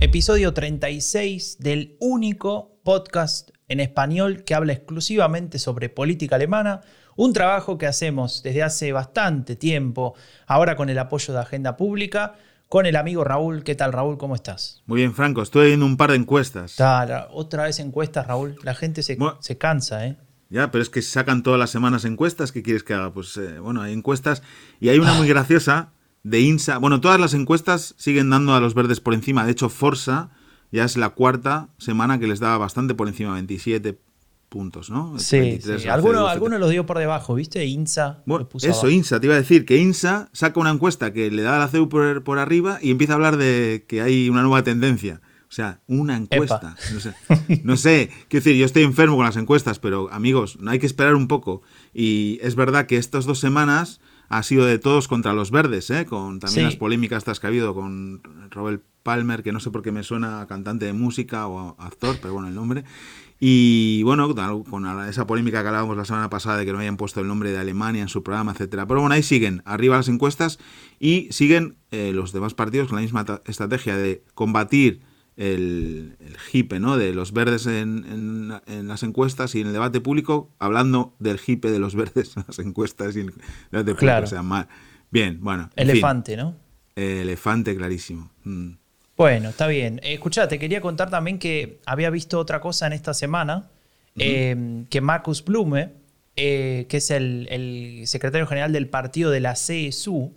[0.00, 6.82] Episodio 36 del único podcast en español que habla exclusivamente sobre política alemana,
[7.16, 10.14] un trabajo que hacemos desde hace bastante tiempo,
[10.46, 12.36] ahora con el apoyo de Agenda Pública,
[12.68, 13.64] con el amigo Raúl.
[13.64, 14.18] ¿Qué tal, Raúl?
[14.18, 14.84] ¿Cómo estás?
[14.86, 15.42] Muy bien, Franco.
[15.42, 16.76] Estoy en un par de encuestas.
[17.32, 18.54] otra vez encuestas, Raúl.
[18.62, 20.16] La gente se, se cansa, ¿eh?
[20.48, 22.52] Ya, pero es que sacan todas las semanas encuestas.
[22.52, 23.12] ¿Qué quieres que haga?
[23.12, 24.44] Pues eh, bueno, hay encuestas.
[24.78, 25.90] Y hay una muy graciosa
[26.22, 26.78] de INSA.
[26.78, 29.44] Bueno, todas las encuestas siguen dando a los verdes por encima.
[29.44, 30.30] De hecho, Forza
[30.70, 33.98] ya es la cuarta semana que les da bastante por encima, 27
[34.48, 35.18] puntos, ¿no?
[35.18, 35.88] Sí, sí.
[35.88, 37.64] Algunos los dio por debajo, ¿viste?
[37.64, 38.22] INSA.
[38.62, 41.58] eso, INSA, te iba a decir que INSA saca una encuesta que le da a
[41.58, 45.20] la CEU por, arriba y empieza a hablar de que hay una nueva tendencia.
[45.48, 46.76] O sea, una encuesta.
[46.92, 47.14] No sé,
[47.64, 50.84] no sé, quiero decir, yo estoy enfermo con las encuestas, pero amigos, no hay que
[50.84, 51.62] esperar un poco.
[51.94, 56.04] Y es verdad que estas dos semanas ha sido de todos contra los verdes, ¿eh?
[56.04, 59.92] con también las polémicas que ha habido con Robert Palmer, que no sé por qué
[59.92, 62.84] me suena a cantante de música o actor, pero bueno, el nombre.
[63.40, 64.34] Y bueno,
[64.68, 67.52] con esa polémica que hablábamos la semana pasada de que no hayan puesto el nombre
[67.52, 68.86] de Alemania en su programa, etcétera.
[68.86, 70.58] Pero bueno, ahí siguen, arriba las encuestas
[70.98, 75.02] y siguen eh, los demás partidos con la misma estrategia de combatir
[75.38, 76.96] el, el hipe ¿no?
[76.96, 81.78] de los verdes en, las encuestas y en el debate público, hablando del hipe de
[81.78, 83.34] los verdes en las encuestas y en el
[83.70, 84.24] debate público.
[84.24, 84.68] O sea, mal.
[85.10, 85.70] Bien, bueno.
[85.76, 86.54] Elefante, ¿no?
[86.96, 88.28] elefante, clarísimo.
[88.42, 88.72] Mm.
[89.16, 90.00] Bueno, está bien.
[90.02, 93.70] Escuchate, quería contar también que había visto otra cosa en esta semana,
[94.16, 95.90] em, que Marcus Blume,
[96.34, 100.32] eh, que es el, el, secretario general del partido de la CSU,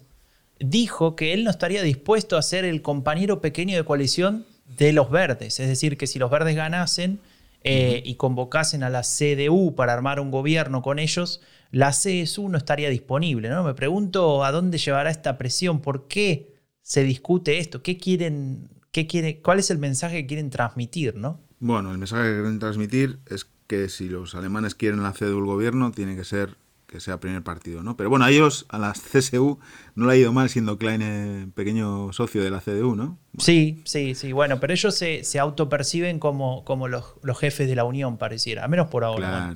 [0.60, 4.46] dijo que él no estaría dispuesto a ser el compañero pequeño de coalición
[4.78, 5.60] de los verdes.
[5.60, 7.20] Es decir, que si los verdes ganasen
[7.64, 12.58] eh, y convocasen a la CDU para armar un gobierno con ellos, la CSU no
[12.58, 13.50] estaría disponible.
[13.50, 13.64] ¿no?
[13.64, 19.08] Me pregunto a dónde llevará esta presión, por qué se discute esto, qué quieren, qué
[19.08, 21.40] quiere, cuál es el mensaje que quieren transmitir, ¿no?
[21.60, 25.46] Bueno, el mensaje que quieren transmitir es que si los alemanes quieren la CDU el
[25.46, 26.58] gobierno, tiene que ser
[26.92, 27.96] que sea primer partido, ¿no?
[27.96, 29.60] Pero bueno, a ellos, a la CSU,
[29.96, 33.18] no le ha ido mal siendo Klein eh, pequeño socio de la CDU, ¿no?
[33.38, 37.86] Sí, sí, sí, bueno, pero ellos se, se autoperciben como, como los, jefes de la
[37.86, 39.56] Unión, pareciera, al menos por ahora.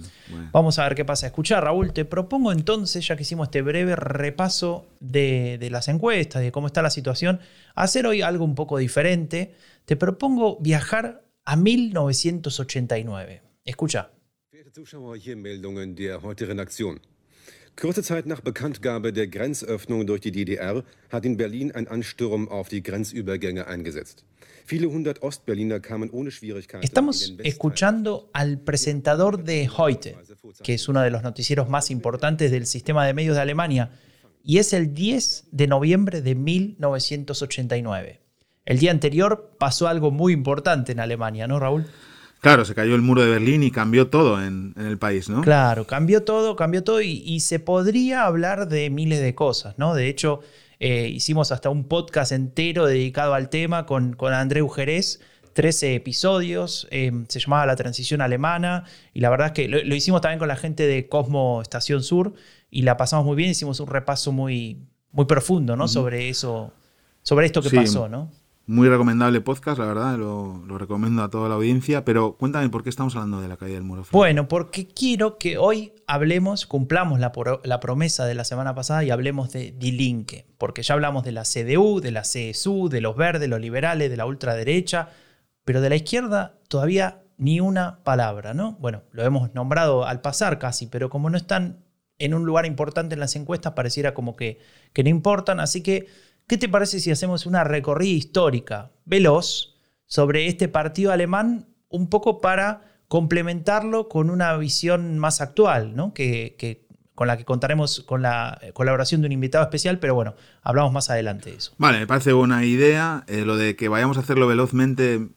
[0.54, 1.28] Vamos a ver qué pasa.
[1.28, 6.42] Escucha, Raúl, te propongo entonces, ya que hicimos este breve repaso de, de las encuestas,
[6.42, 7.42] de cómo está la situación,
[7.76, 9.56] hacer hoy algo un poco diferente.
[9.84, 13.42] Te propongo viajar a 1989.
[13.66, 14.12] Escucha.
[14.76, 17.00] Zuschauer, hier Meldungen der heute Redaktion.
[17.76, 22.70] Kurze Zeit nach Bekanntgabe der Grenzöffnung durch die DDR hat in Berlin ein Ansturm auf
[22.70, 24.24] die Grenzübergänge eingesetzt.
[24.66, 26.86] Viele hundert Ostberliner kamen ohne Schwierigkeiten.
[26.86, 30.16] Estamos escuchando al presentador de Heute,
[30.64, 33.92] que es uno de los noticieros más importantes del sistema de medios de Alemania,
[34.42, 38.22] y es el 10 de noviembre de 1989.
[38.64, 41.86] El día anterior pasó algo muy importante en Alemania, ¿no, Raúl?
[42.46, 45.42] Claro, se cayó el muro de Berlín y cambió todo en, el país, ¿no?
[45.42, 49.96] Claro, cambió todo, cambió todo y, se podría hablar de miles de cosas, ¿no?
[49.96, 50.42] De hecho,
[50.80, 55.22] eh, hicimos hasta un podcast entero dedicado al tema con, con André Jerez,
[55.54, 60.22] 13 episodios, eh, se llamaba La Transición Alemana y la verdad es que lo, hicimos
[60.22, 62.36] también con la gente de Cosmo Estación Sur
[62.70, 65.88] y la pasamos muy bien, hicimos un repaso muy, muy profundo, ¿no?
[65.88, 66.74] Sobre eso,
[67.24, 68.30] sobre esto que pasó, ¿no?
[68.68, 72.90] Muy recomendable podcast, la verdad, lo, recomiendo a toda la audiencia, pero cuéntame por qué
[72.90, 74.06] estamos hablando de la caída del muro.
[74.12, 77.32] Bueno, porque quiero que hoy hablemos, cumplamos la,
[77.64, 81.44] la promesa de la semana pasada y hablemos de Die porque ya hablamos de la
[81.44, 85.10] CDU, de la CSU, de los verdes, los liberales, de la ultraderecha,
[85.64, 88.78] pero de la izquierda todavía ni una palabra, ¿no?
[88.80, 91.86] Bueno, lo hemos nombrado al pasar casi, pero como no están
[92.18, 94.60] en un lugar importante en las encuestas, pareciera como que,
[94.92, 96.08] que no importan, así que
[96.48, 99.76] ¿Qué te parece si hacemos una recorrida histórica veloz
[100.06, 106.14] sobre este partido alemán, un poco para complementarlo con una visión más actual, ¿no?
[106.14, 110.92] que, con la que contaremos con la colaboración de un invitado especial, pero bueno, hablamos
[110.92, 111.74] más adelante de eso.
[111.78, 113.24] Vale, me parece buena idea.
[113.28, 115.30] Eh, lo de que vayamos a hacerlo velozmente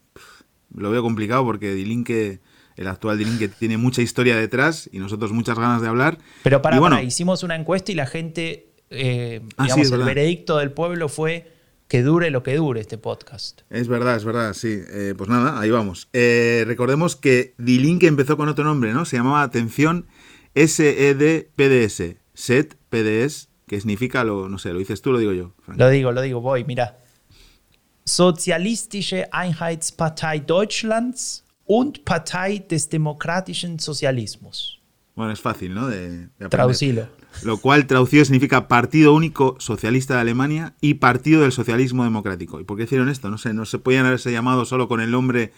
[0.74, 2.40] lo veo complicado porque Dilinque,
[2.76, 6.18] el actual Dilinque, tiene mucha historia detrás y nosotros muchas ganas de hablar.
[6.42, 10.72] Pero para, bueno, hicimos una encuesta y la gente, eh, ah, digamos, el veredicto del
[10.72, 11.50] pueblo fue
[11.88, 13.62] que dure lo que dure este podcast.
[13.70, 14.80] Es verdad, es verdad, sí.
[14.90, 16.08] Eh, pues nada, ahí vamos.
[16.12, 19.04] Eh, recordemos que D-Link empezó con otro nombre, ¿no?
[19.04, 20.06] Se llamaba Atención
[20.54, 22.16] SED-PDS.
[22.34, 25.54] SET PDS, que significa lo, no sé, lo dices tú, lo digo yo.
[25.66, 26.98] Lo digo, lo digo, voy, mira.
[28.04, 34.80] Sozialistische Einheitspartei Deutschlands und Partei des Demokratischen Sozialismus.
[35.16, 35.88] Bueno, es fácil, ¿no?
[35.88, 37.08] De, Traducilo
[37.42, 42.60] lo cual traducido significa Partido Único Socialista de Alemania y Partido del Socialismo Democrático.
[42.60, 43.30] ¿Y por qué hicieron esto?
[43.30, 45.52] No sé, no se podían haberse llamado solo con el nombre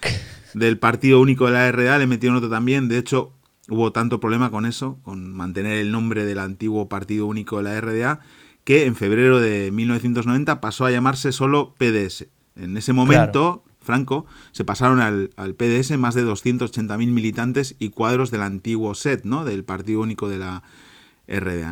[0.55, 2.89] del Partido Único de la RDA, le metieron otro también.
[2.89, 3.33] De hecho,
[3.69, 7.81] hubo tanto problema con eso, con mantener el nombre del antiguo Partido Único de la
[7.81, 8.21] RDA,
[8.65, 12.27] que en febrero de 1990 pasó a llamarse solo PDS.
[12.57, 18.31] En ese momento, Franco, se pasaron al, al, PDS más de 280.000 militantes y cuadros
[18.31, 19.45] del antiguo SET, ¿no?
[19.45, 20.63] Del Partido Único de la RDA,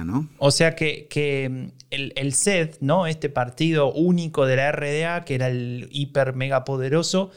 [0.04, 0.28] ¿no?
[0.38, 3.06] O sea que, mm, el, el, SED, ¿no?
[3.06, 7.30] Este partido único de la RDA, que era el hiper mega poderoso,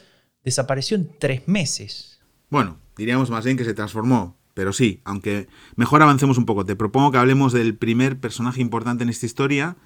[0.44, 2.20] desapareció en tres meses.
[2.50, 6.66] Bueno, diríamos más bien que se transformó, pero sí, aunque mejor avancemos un poco.
[6.66, 9.78] Te propongo que hablemos del primer personaje importante en esta historia,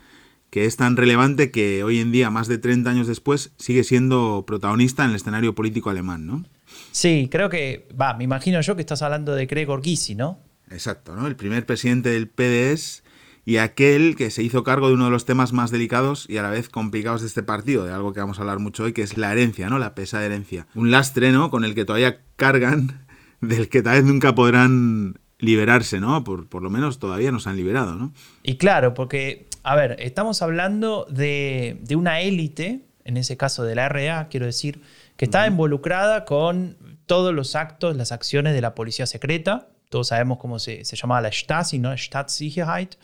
[0.49, 4.43] que es tan relevante que hoy en día, más de 30 años después, sigue siendo
[4.45, 6.45] protagonista en el escenario político alemán, ¿no?
[6.91, 10.39] Sí, creo que, va, me imagino yo que estás hablando de Gregor Gysi, ¿no?
[10.69, 11.27] Exacto, ¿no?
[11.27, 13.03] El primer presidente del PDS
[13.45, 16.41] y aquel que se hizo cargo de uno de los temas más delicados y a
[16.41, 19.03] la vez complicados de este partido, de algo que vamos a hablar mucho hoy, que
[19.03, 19.77] es la herencia, ¿no?
[19.77, 20.65] La pesada herencia.
[20.73, 21.51] Un lastre, ¿no?
[21.51, 23.05] Con el que todavía cargan,
[23.41, 26.23] del que tal vez nunca podrán liberarse, ¿no?
[26.23, 28.13] Por, por lo menos todavía nos han liberado, ¿no?
[28.41, 33.75] Y claro, porque, a ver, estamos hablando de, de una élite, en ese caso de
[33.75, 34.81] la RA, quiero decir,
[35.17, 40.37] que está involucrada con todos los actos, las acciones de la policía secreta, todos sabemos
[40.37, 41.95] cómo se, llamaba la Stasi, ¿no?
[41.95, 42.95] Staatssicherheit.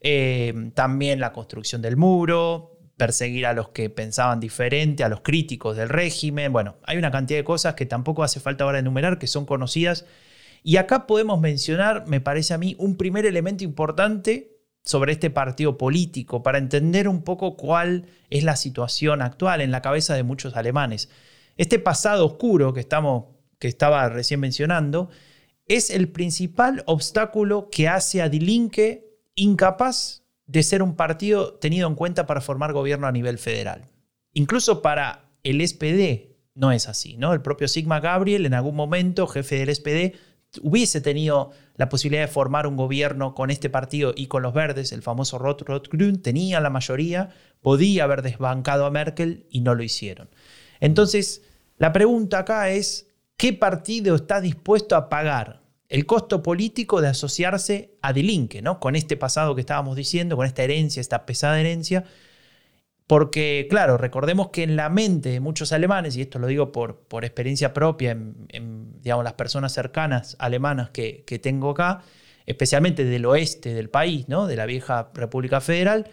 [0.00, 5.76] Eh, también la construcción del muro, perseguir a los que pensaban diferente, a los críticos
[5.76, 6.52] del régimen.
[6.52, 10.04] Bueno, hay una cantidad de cosas que tampoco hace falta ahora enumerar, que son conocidas.
[10.62, 15.78] Y acá podemos mencionar, me parece a mí, un primer elemento importante sobre este partido
[15.78, 20.56] político para entender un poco cuál es la situación actual en la cabeza de muchos
[20.56, 21.08] alemanes.
[21.56, 23.24] Este pasado oscuro que, estamos,
[23.58, 25.10] que estaba recién mencionando
[25.70, 31.94] es el principal obstáculo que hace a Dilinque incapaz de ser un partido tenido en
[31.94, 33.88] cuenta para formar gobierno a nivel federal.
[34.32, 37.32] Incluso para el SPD no es así, ¿no?
[37.32, 40.18] El propio Sigma Gabriel, en algún momento, jefe del SPD,
[40.60, 44.90] hubiese tenido la posibilidad de formar un gobierno con este partido y con los verdes,
[44.90, 47.30] el famoso Rot-Rot-Grün, tenía la mayoría,
[47.62, 50.30] podía haber desbancado a Merkel y no lo hicieron.
[50.80, 51.42] Entonces,
[51.78, 55.59] la pregunta acá es, ¿qué partido está dispuesto a pagar
[55.90, 58.78] el costo político de asociarse a Delinque, ¿no?
[58.78, 62.04] Con este pasado que estábamos diciendo, con esta herencia, esta pesada herencia.
[63.08, 67.00] Porque, claro, recordemos que en la mente de muchos alemanes, y esto lo digo por,
[67.00, 72.02] por experiencia propia en, digamos, las personas cercanas alemanas que, tengo acá,
[72.46, 74.46] especialmente del oeste del país, ¿no?
[74.46, 76.08] de la vieja República Federal,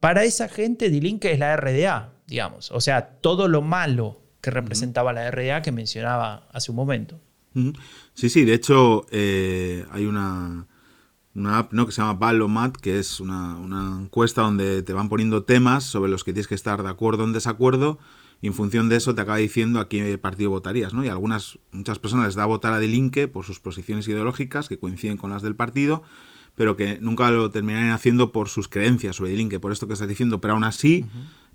[0.00, 2.70] para esa gente Dilinque es la RDA, digamos.
[2.70, 7.20] O sea, todo lo malo que representaba la RDA que mencionaba hace un momento.
[8.14, 10.66] Sí, sí, de hecho eh, hay una,
[11.34, 11.86] una app ¿no?
[11.86, 13.56] que se llama Balomat, que es una,
[14.00, 17.26] encuesta donde te van poniendo temas sobre los que tienes que estar de acuerdo o
[17.26, 17.98] en desacuerdo
[18.42, 21.04] y en función de eso te acaba diciendo a qué partido votarías, ¿no?
[21.04, 24.78] Y algunas, muchas personas les da a votar a Delinque por sus posiciones ideológicas que
[24.78, 26.02] coinciden con las del partido,
[26.54, 30.08] pero que nunca lo terminarían haciendo por sus creencias sobre Delinque, por esto que estás
[30.08, 31.06] diciendo, pero aún así,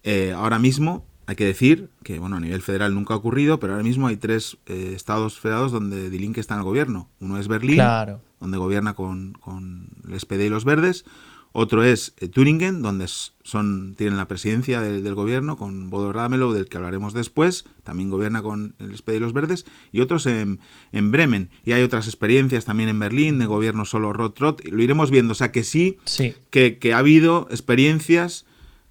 [0.04, 3.72] eh, ahora mismo hay que decir que, bueno, a nivel federal nunca ha ocurrido, pero
[3.72, 7.08] ahora mismo hay tres eh, estados federados donde Die está en el gobierno.
[7.22, 7.82] Uno es Berlín,
[8.42, 9.38] donde gobierna con,
[10.10, 11.06] el SPD y los verdes.
[11.54, 16.68] Otro es eh, Turingen, donde son, tienen la presidencia del gobierno con Bodo Ramelow, del
[16.68, 20.60] que hablaremos después, también gobierna con el SPD y los verdes, y otros en,
[20.92, 21.50] en Bremen.
[21.64, 25.32] Y hay otras experiencias también en Berlín, de gobierno solo Roth-Roth, lo iremos viendo.
[25.32, 26.36] O sea que sí, sí.
[26.50, 28.46] Que, que, ha habido experiencias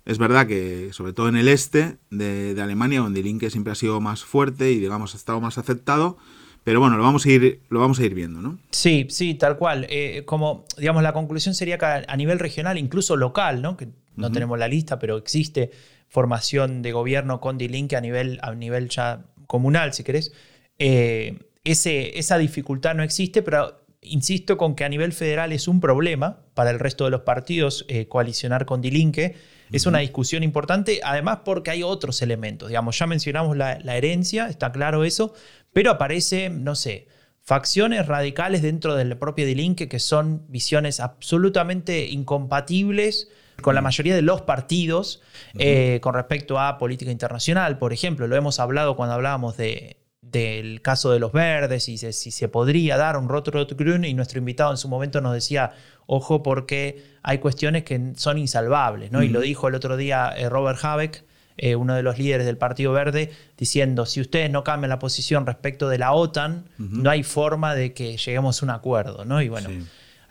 [0.05, 4.01] es verdad que, sobre todo en el este de, Alemania, donde Linke siempre ha sido
[4.01, 6.17] más fuerte y, digamos, ha estado más aceptado,
[6.65, 8.59] pero bueno, lo vamos a ir, lo vamos a ir viendo, ¿no?
[8.71, 9.87] Sí, sí, tal cual.
[9.89, 13.77] Eh, como, digamos, la conclusión sería que a nivel regional, incluso local, ¿no?
[13.77, 15.71] Que no tenemos la lista, pero existe
[16.09, 20.33] formación de gobierno con Die Linke a nivel, a nivel ya comunal, si querés.
[20.79, 25.81] Eh, ese, esa dificultad no existe, pero insisto con que a nivel federal es un
[25.81, 29.37] problema para el resto de los partidos eh, coalicionar con Dilinque.
[29.73, 32.69] Es una discusión importante, además porque hay otros elementos.
[32.69, 35.33] Digamos, ya mencionamos la, herencia, está claro eso,
[35.73, 37.07] pero aparece, no sé,
[37.41, 43.29] facciones radicales dentro del propio Dilinque que son visiones absolutamente incompatibles
[43.63, 45.23] con la mayoría de los partidos
[45.55, 48.27] eh, con respecto a política internacional, por ejemplo.
[48.27, 50.01] Lo hemos hablado cuando hablábamos de,
[50.31, 54.71] del caso de los verdes y si se podría dar un Rotrotgrün y nuestro invitado
[54.71, 55.73] en su momento nos decía,
[56.07, 59.23] ojo porque hay cuestiones que son insalvables, ¿no?
[59.23, 61.25] Y lo dijo el otro día eh, Robert Habeck,
[61.57, 65.47] eh, uno de los líderes del Partido Verde, diciendo, si ustedes no cambian la posición
[65.47, 69.43] respecto de la OTAN, no hay forma de que lleguemos a un acuerdo, ¿no?
[69.43, 69.69] Y bueno,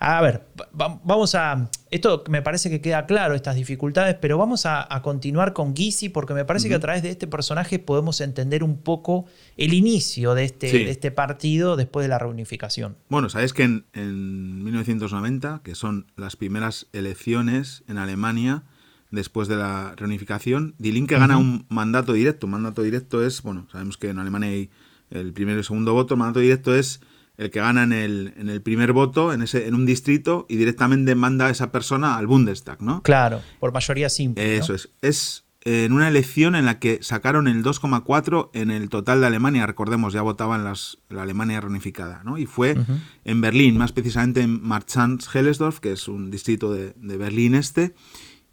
[0.02, 1.68] a ver, vamos a.
[1.90, 6.32] Esto me parece que queda claro, estas dificultades, pero vamos a, continuar con Gysi porque
[6.32, 9.26] me parece que a través de este personaje podemos entender un poco
[9.58, 12.96] el inicio de este, este partido después de la reunificación.
[13.10, 18.62] Bueno, sabes que en, 1990, que son las primeras elecciones en Alemania
[19.10, 22.46] después de la reunificación, Die Linke gana un mandato directo.
[22.46, 24.70] Un mandato directo es, bueno, sabemos que en Alemania hay
[25.10, 27.02] el primero y segundo voto, el mandato directo es
[27.40, 30.56] el que gana en el, en el primer voto en, ese, en un distrito y
[30.56, 33.02] directamente manda a esa persona al Bundestag, ¿no?
[33.02, 34.56] Claro, por mayoría simple.
[34.58, 34.90] Eso es.
[35.00, 39.66] Es en una elección en la que sacaron el 2,4 en el total de Alemania,
[39.66, 42.36] recordemos, ya votaban las, la Alemania reunificada, ¿no?
[42.36, 42.76] Y fue
[43.24, 47.94] en Berlín, más precisamente en Marchand-Hellesdorf, que es un distrito de, de Berlín este,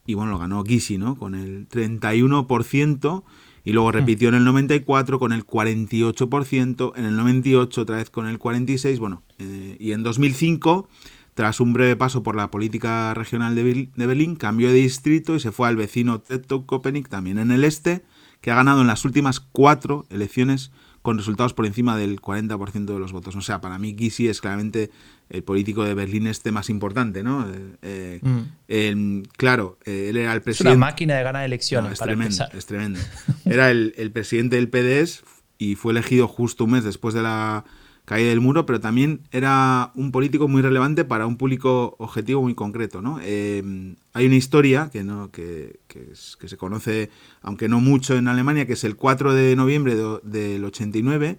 [0.06, 1.18] y bueno, lo ganó Gysi, ¿no?
[1.18, 3.24] Con el 31%,
[3.68, 8.26] y luego repitió en el 94 con el 48%, en el 98 otra vez con
[8.26, 10.88] el 46%, bueno, eh, y en 2005,
[11.34, 15.52] tras un breve paso por la política regional de, Berlín, cambió de distrito y se
[15.52, 18.06] fue al vecino Teto-Köpenick, también en el este,
[18.40, 20.72] que ha ganado en las últimas cuatro elecciones
[21.02, 23.36] con resultados por encima del 40% de los votos.
[23.36, 24.92] O sea, para mí Gysi es claramente
[25.30, 27.48] el político de Berlín este más importante, ¿no?
[27.82, 28.22] Eh,
[28.68, 29.24] eh, mm.
[29.38, 30.72] claro, eh, él era el presidente...
[30.72, 31.94] Es una máquina de ganar elecciones.
[31.94, 33.00] es, tremendo, es tremendo.
[33.46, 35.24] Era el, el, presidente del PDS
[35.58, 37.66] y fue elegido justo un mes después de la
[38.08, 42.56] caída del muro, pero también era un político muy relevante para un público objetivo muy
[42.56, 43.18] concreto, ¿no?
[43.18, 47.10] hay una historia que, no, que, que, se conoce,
[47.42, 51.38] aunque no mucho en Alemania, que es el 4 de noviembre del 89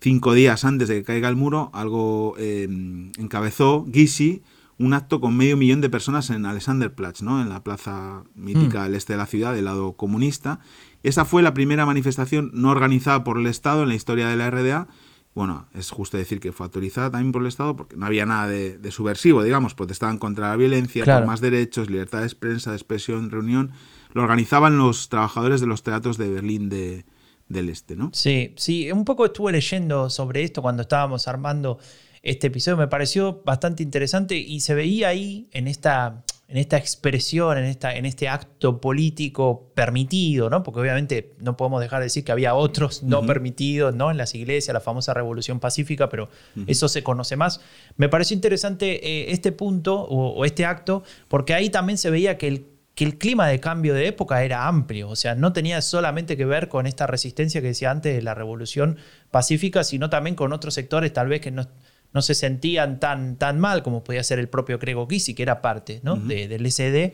[0.00, 4.42] cinco días antes de que caiga el muro, algo em, encabezó Gysi
[4.78, 7.40] un acto con medio millón de personas en Alexanderplatz, ¿no?
[7.40, 8.82] en la plaza mítica mm.
[8.82, 10.58] del este de la ciudad, del lado comunista.
[11.04, 14.50] Esa fue la primera manifestación no organizada por el Estado en la historia de la
[14.50, 14.88] RDA.
[15.34, 18.48] Bueno, es justo decir que fue autorizada también por el Estado porque no había nada
[18.48, 23.30] de, subversivo, digamos, protestaban contra la violencia, por más derechos, libertad de prensa, de expresión,
[23.30, 23.72] reunión.
[24.12, 27.06] Lo organizaban los trabajadores de los teatros de Berlín de,
[27.48, 28.10] del este, ¿no?
[28.12, 31.78] Sí, sí, un poco estuve leyendo sobre esto cuando estábamos armando
[32.22, 37.56] este episodio, me pareció bastante interesante y se veía ahí en esta, en esta expresión,
[37.56, 40.62] en, esta, en este acto político permitido, ¿no?
[40.62, 44.10] Porque obviamente no podemos dejar de decir que había otros no permitidos, ¿no?
[44.10, 46.28] En las iglesias, la famosa revolución pacífica, pero
[46.66, 47.62] eso se conoce más.
[47.96, 52.48] Me pareció interesante eh, este punto o este acto, porque ahí también se veía que
[52.48, 56.36] el que el clima de cambio de época era amplio, o sea, no tenía solamente
[56.36, 58.98] que ver con esta resistencia que decía antes de la revolución
[59.30, 61.66] pacífica, sino también con otros sectores tal vez que no,
[62.12, 65.62] no se sentían tan, tan mal como podía ser el propio Grego Gysi, que era
[65.62, 66.16] parte ¿no?
[66.16, 67.12] del SD,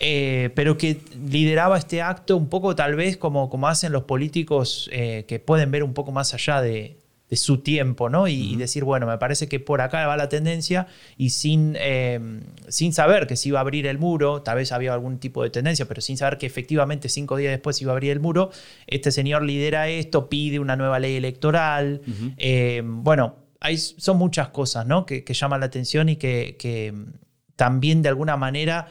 [0.00, 4.88] eh, pero que lideraba este acto un poco tal vez como, como hacen los políticos
[4.92, 6.96] eh, que pueden ver un poco más allá de,
[7.30, 8.26] de su tiempo, ¿no?
[8.26, 12.92] Y, decir, bueno, me parece que por acá va la tendencia y sin, em, sin
[12.92, 15.86] saber que se iba a abrir el muro, tal vez había algún tipo de tendencia,
[15.86, 18.50] pero sin saber que efectivamente cinco días después iba a abrir el muro,
[18.88, 22.02] este señor lidera esto, pide una nueva ley electoral.
[22.36, 25.06] Em, bueno, hay, son muchas cosas, ¿no?
[25.06, 27.12] Que, llaman la atención y que, que em,
[27.56, 28.88] también de alguna manera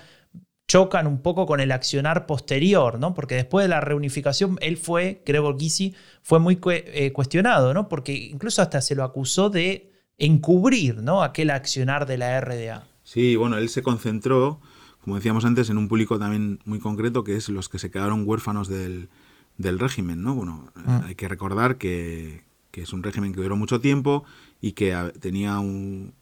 [0.69, 3.15] chocan un poco con el accionar posterior, ¿no?
[3.15, 7.89] Porque después de la reunificación, él fue, creo que Gysi, fue muy eh, cuestionado, ¿no?
[7.89, 11.23] Porque incluso hasta se lo acusó de encubrir, ¿no?
[11.23, 12.87] Aquel accionar de la RDA.
[13.03, 14.61] Sí, bueno, él se concentró,
[15.01, 18.27] como decíamos antes, en un público también muy concreto, que es los que se quedaron
[18.27, 19.09] huérfanos del,
[19.57, 20.35] régimen, ¿no?
[20.35, 21.01] Bueno, ah.
[21.07, 24.23] hay que recordar que, es un régimen que duró mucho tiempo
[24.61, 26.13] y que tenía un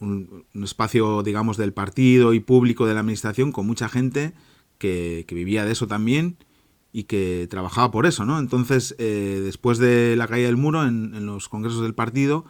[0.00, 4.32] un, espacio, digamos, del partido y público de la administración con mucha gente
[4.78, 6.36] que, vivía de eso también
[6.92, 8.38] y que trabajaba por eso, ¿no?
[8.38, 12.44] Entonces, eh, después de la caída del muro en, los congresos del partido,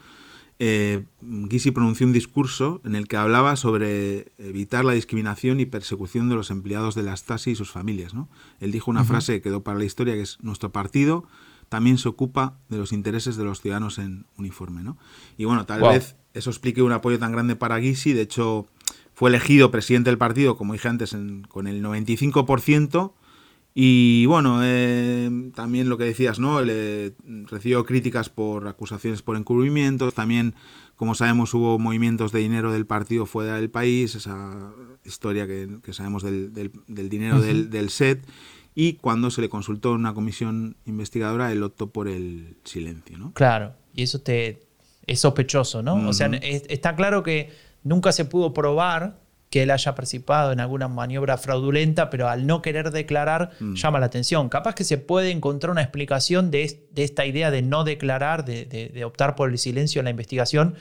[0.60, 1.04] eh,
[1.48, 6.34] Gysi pronunció un discurso en el que hablaba sobre evitar la discriminación y persecución de
[6.34, 8.28] los empleados de la Stasi y sus familias, ¿no?
[8.60, 11.26] Él dijo una frase que quedó para la historia que es nuestro partido
[11.68, 14.82] también se ocupa de los intereses de los ciudadanos en uniforme.
[14.82, 14.96] ¿no?
[15.36, 18.12] Y bueno, tal vez eso explique un apoyo tan grande para Gysi.
[18.12, 18.66] De hecho,
[19.14, 21.16] fue elegido presidente del partido, como dije antes,
[21.48, 23.12] con el 95%.
[23.74, 26.62] Y bueno, eh, también lo que decías, ¿no?
[26.62, 30.14] Le recibió críticas por acusaciones por encubrimientos.
[30.14, 30.54] También,
[30.96, 34.72] como sabemos, hubo movimientos de dinero del partido fuera del país, esa
[35.04, 36.72] historia que, sabemos del,
[37.08, 38.26] dinero del, del, SET
[38.80, 43.18] y cuando se le consultó en una comisión investigadora, él optó por el silencio.
[43.18, 43.32] ¿no?
[43.32, 44.68] Claro, y eso te,
[45.04, 46.08] es sospechoso, ¿no?
[46.08, 47.50] O sea, está claro que
[47.82, 49.18] nunca se pudo probar
[49.50, 53.74] que él haya participado en alguna maniobra fraudulenta, pero al no querer declarar mm.
[53.74, 54.48] llama la atención.
[54.48, 59.34] Capaz que se puede encontrar una explicación de, esta idea de no declarar, de, optar
[59.34, 60.76] por el silencio en la investigación,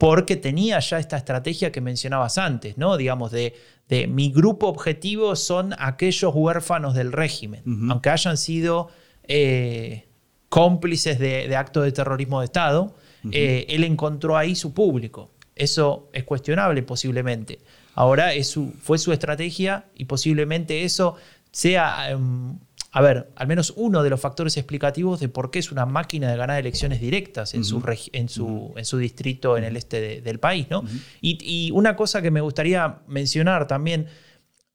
[0.00, 2.96] porque tenía ya esta estrategia que mencionabas antes, ¿no?
[2.96, 3.54] Digamos, de,
[3.86, 8.88] de mi grupo objetivo son aquellos huérfanos del régimen, aunque hayan sido
[9.24, 10.08] eh,
[10.48, 12.94] cómplices de, actos de terrorismo de Estado,
[13.30, 15.32] eh, él encontró ahí su público.
[15.54, 17.58] Eso es cuestionable posiblemente.
[17.94, 21.16] Ahora es fue su estrategia y posiblemente eso
[21.52, 22.58] sea em,
[22.92, 26.30] a ver, al menos uno de los factores explicativos de por qué es una máquina
[26.30, 27.82] de ganar elecciones directas en, su,
[28.12, 30.66] en, su, en su, distrito en el este del país.
[30.70, 30.84] ¿no?
[31.20, 34.06] y, una cosa que me gustaría mencionar también,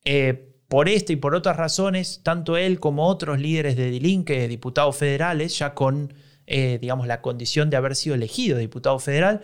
[0.05, 4.95] eh, por esta y por otras razones, tanto él como otros líderes de Dilinque, diputados
[4.95, 6.13] federales, ya con
[6.47, 9.41] eh, digamos, la condición de haber sido elegido diputado federal,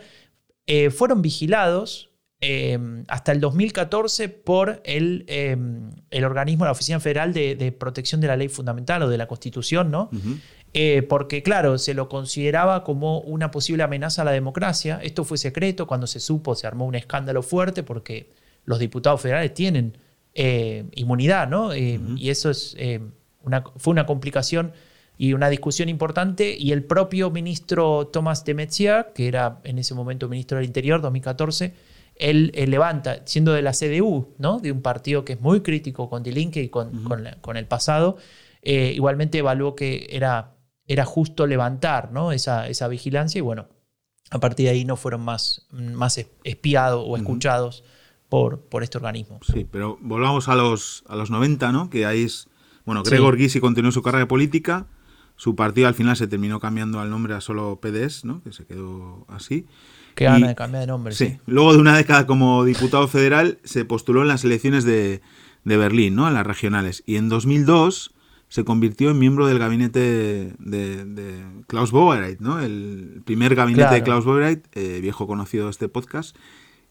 [0.68, 2.11] eh, fueron vigilados
[2.44, 8.28] Em, hasta el 2014 por el, em, el, organismo, la Oficina Federal de, Protección de
[8.28, 10.10] la Ley Fundamental o de la Constitución, ¿no?
[10.74, 15.00] Eh, porque, claro, se lo consideraba como una posible amenaza a la democracia.
[15.04, 18.32] Esto fue secreto, cuando se supo se armó un escándalo fuerte porque
[18.66, 19.96] los diputados federales tienen
[20.34, 21.74] eh, inmunidad, ¿no?
[21.74, 22.76] Eh, y eso es,
[23.44, 24.72] una, fue una complicación
[25.16, 26.56] y una discusión importante.
[26.58, 31.01] Y el propio ministro Tomás de Metzia, que era en ese momento ministro del Interior,
[31.01, 31.91] 2014,
[32.22, 34.60] él, levanta, siendo de la CDU, ¿no?
[34.60, 37.03] de un partido que es muy crítico con Dilinque y con,
[37.42, 38.18] con, el pasado,
[38.62, 40.53] eh, igualmente evaluó que era,
[40.88, 42.31] era justo levantar ¿no?
[42.31, 43.68] esa, esa, vigilancia y bueno,
[44.29, 47.84] a partir de ahí no fueron más, más espiados o escuchados
[48.29, 49.40] por, por este organismo.
[49.42, 51.90] Sí, pero volvamos a los, a los 90, ¿no?
[51.90, 52.48] que ahí es,
[52.86, 53.60] bueno, Gregor sí.
[53.60, 54.86] continuó su carrera política,
[55.38, 58.44] su partido al final se terminó cambiando al nombre a solo PDS, ¿no?
[58.44, 59.66] que se quedó así.
[60.16, 61.14] Qué gana de cambiar de nombre.
[61.14, 61.38] Sí.
[61.46, 65.22] Luego de una década como diputado federal, se postuló en las elecciones de,
[65.64, 66.28] Berlín, ¿no?
[66.28, 67.04] En las regionales.
[67.06, 68.14] Y en 2002
[68.50, 72.60] se convirtió en miembro del gabinete de, Klaus Wowereit, ¿no?
[72.60, 76.36] El primer gabinete de Klaus Wowereit, eh, viejo conocido de este podcast,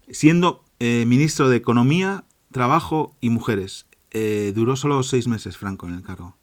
[0.09, 3.87] siendo eh, ministro de Economía, Trabajo y Mujeres.
[4.13, 6.37] Eh, duró solo seis meses, Franco, en el cargo.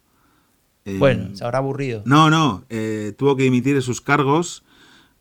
[0.86, 2.04] bueno, se habrá aburrido.
[2.06, 2.63] No, no,
[3.18, 4.63] tuvo que dimitir sus cargos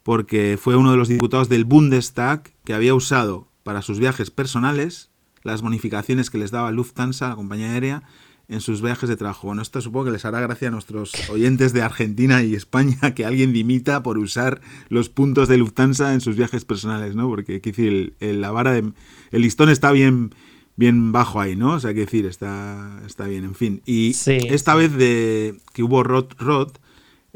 [0.06, 5.10] porque fue uno de los diputados del Bundestag que había usado para sus viajes personales
[5.42, 8.04] las bonificaciones que les daba Lufthansa, la compañía aérea,
[8.48, 9.48] en sus viajes de trabajo.
[9.48, 13.24] Bueno, esto supongo que les hará gracia a nuestros oyentes de Argentina y España que
[13.24, 17.28] alguien dimita por usar los puntos de Lufthansa en sus viajes personales, ¿no?
[17.28, 18.92] Porque, quiero decir, el, la vara de,
[19.32, 20.32] el listón está bien,
[20.76, 21.72] bien bajo ahí, ¿no?
[21.72, 23.82] O sea, quiero decir, está, está bien, en fin.
[23.84, 26.78] Y esta vez de que hubo Rot Rot,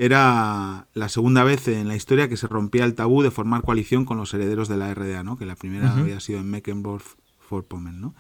[0.01, 4.07] era la segunda vez en la historia que se rompía el tabú de formar coalición
[4.07, 5.37] con los herederos de la RDA, ¿no?
[5.37, 8.01] que la primera había sido en Mecklenburg-Vorpommern.
[8.01, 8.15] ¿no?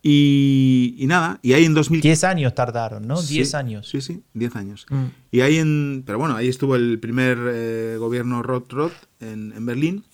[0.00, 2.02] Y, nada, y ahí en 2000...
[2.02, 3.20] Diez años tardaron, ¿no?
[3.20, 3.88] Diez años.
[3.88, 4.86] Sí, sí, diez años.
[4.90, 5.06] Mm.
[5.32, 6.04] Y ahí en...
[6.06, 10.04] Pero bueno, ahí estuvo el primer eh, gobierno Roth-Roth en, en, Berlín.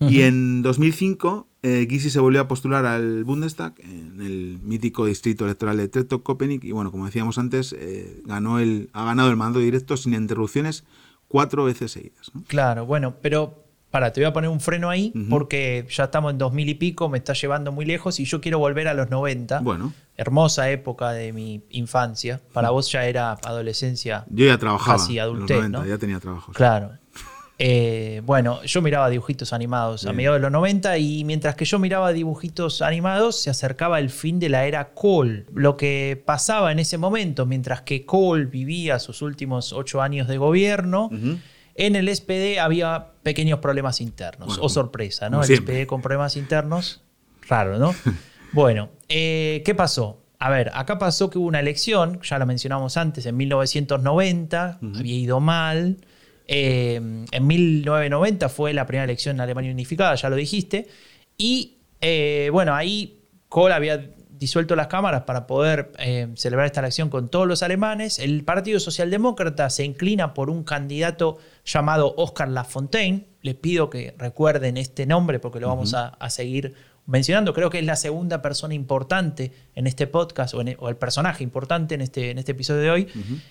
[0.00, 5.44] Y en 2005 eh, Gysi se volvió a postular al Bundestag en el mítico distrito
[5.44, 9.58] electoral de Treptow-Köpenick y bueno, como decíamos antes, eh, ganó el, ha ganado el mando
[9.58, 10.84] directo sin interrupciones
[11.26, 12.30] cuatro veces seguidas.
[12.46, 16.38] Claro, bueno, pero para, te voy a poner un freno ahí porque ya estamos en
[16.38, 19.60] 2000 y pico, me está llevando muy lejos y yo quiero volver a los 90.
[19.60, 19.92] Bueno.
[20.16, 22.40] Hermosa época de mi infancia.
[22.52, 24.26] Para vos ya era adolescencia.
[24.30, 24.98] Yo ya trabajaba.
[24.98, 26.52] Casi adultez, Ya tenía trabajo.
[26.52, 26.92] Claro.
[27.60, 31.80] Eh, bueno, yo miraba dibujitos animados a mediados de los 90 y mientras que yo
[31.80, 35.44] miraba dibujitos animados se acercaba el fin de la era Cole.
[35.52, 40.38] Lo que pasaba en ese momento, mientras que Cole vivía sus últimos ocho años de
[40.38, 41.10] gobierno,
[41.74, 44.58] en el SPD había pequeños problemas internos.
[44.60, 45.42] o sorpresa, ¿no?
[45.42, 47.02] El SPD con problemas internos,
[47.48, 47.92] raro, ¿no?
[48.52, 50.22] bueno, eh, ¿qué pasó?
[50.38, 55.14] A ver, acá pasó que hubo una elección, ya la mencionamos antes, en 1990, había
[55.16, 55.96] ido mal.
[56.48, 60.88] Eh, en 1990 fue la primera elección en Alemania unificada, ya lo dijiste.
[61.36, 67.10] Y eh, bueno, ahí Kohl había disuelto las cámaras para poder eh, celebrar esta elección
[67.10, 68.18] con todos los alemanes.
[68.18, 73.26] El Partido Socialdemócrata se inclina por un candidato llamado Oscar Lafontaine.
[73.42, 76.74] Les pido que recuerden este nombre porque lo vamos a, seguir
[77.08, 77.54] mencionando.
[77.54, 82.02] Creo que es la segunda persona importante en este podcast o, el personaje importante en
[82.02, 83.08] este, en este episodio de hoy.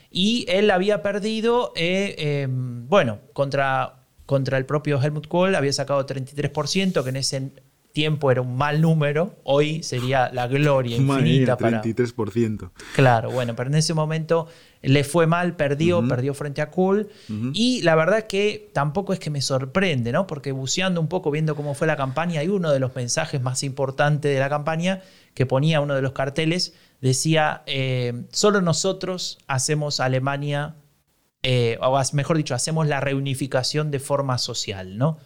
[0.10, 6.06] Y él había perdido, eh, em, bueno, contra, contra el propio Helmut Kohl, había sacado
[6.06, 7.52] 33%, que en ese
[7.98, 11.58] tiempo era un mal número, hoy sería la gloria infinita.
[11.58, 12.70] para 33%.
[12.94, 14.48] Claro, bueno, pero en ese momento
[14.84, 17.10] le fue mal, perdió, perdió frente a Cool.
[17.54, 20.28] Y la verdad que tampoco es que me sorprende, ¿no?
[20.28, 23.64] Porque buceando un poco, viendo cómo fue la campaña, hay uno de los mensajes más
[23.64, 25.02] importantes de la campaña
[25.34, 30.76] que ponía uno de los carteles, decía, eh, solo nosotros hacemos Alemania,
[31.42, 35.18] eh, o mejor dicho, hacemos la reunificación de forma social, ¿no?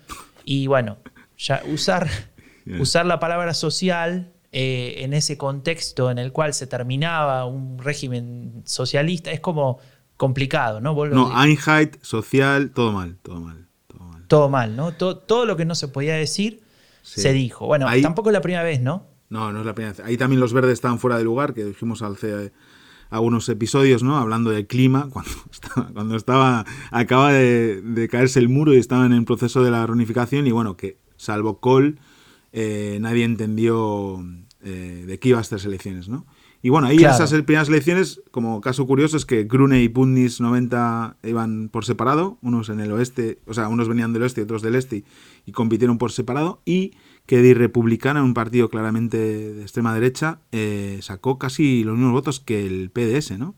[0.46, 1.00] Y bueno,
[1.38, 2.08] ya usar
[2.80, 8.64] usar la palabra social eh, en ese contexto en el cual se terminaba un régimen
[8.66, 9.80] socialista es como
[10.18, 10.94] complicado, ¿no?
[11.06, 13.68] no, Einheit, social, todo mal, todo mal.
[14.28, 14.94] Todo mal, ¿no?
[14.94, 16.64] Todo, lo que no se podía decir
[17.02, 17.66] se dijo.
[17.66, 19.08] Bueno, tampoco es la primera vez, ¿no?
[19.30, 20.06] No, no es la primera vez.
[20.06, 22.52] Ahí también los verdes estaban fuera de lugar, que dijimos al hace
[23.10, 24.18] algunos episodios, ¿no?
[24.18, 29.14] Hablando del clima, cuando estaba, cuando estaba acaba de, de, caerse el muro y estaban
[29.14, 32.00] en el proceso de la reunificación y bueno, que salvo Kohl
[32.54, 34.24] eh, nadie entendió
[34.62, 36.26] eh, de qué iba a estas elecciones, ¿no?
[36.64, 41.18] Y bueno, ahí esas primeras elecciones, como caso curioso, es que Grune y Putnis 90
[41.24, 44.62] iban por separado, unos en el oeste, o sea, unos venían del oeste y otros
[44.62, 45.04] del este,
[45.48, 46.94] y compitieron por separado, y
[47.26, 52.40] que de Republicana, un partido claramente de extrema derecha, eh, sacó casi los mismos votos
[52.40, 53.56] que el PDS, ¿no?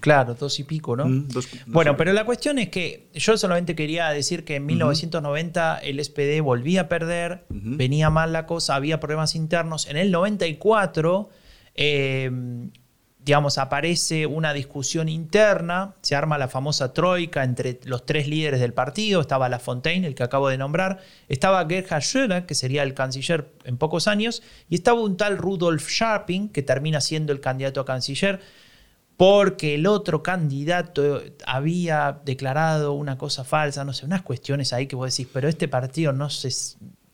[0.00, 1.06] Claro, dos y pico, ¿no?
[1.06, 1.28] Mm,
[1.66, 6.40] bueno, pero la cuestión es que yo solamente quería decir que en 1990 el SPD
[6.40, 9.86] volvía a perder, venía mal la cosa, había problemas internos.
[9.86, 11.30] En el 94,
[11.74, 12.70] em,
[13.22, 18.72] digamos, aparece una discusión interna, se arma la famosa troika entre los tres líderes del
[18.72, 22.94] partido, estaba La Fontaine, el que acabo de nombrar, estaba Gerhard Schröder, que sería el
[22.94, 27.80] canciller en pocos años, y estaba un tal Rudolf Scharping, que termina siendo el candidato
[27.80, 28.40] a canciller
[29.20, 34.96] porque el otro candidato había declarado una cosa falsa, no sé, unas cuestiones ahí que
[34.96, 36.48] vos decís, pero este partido no se,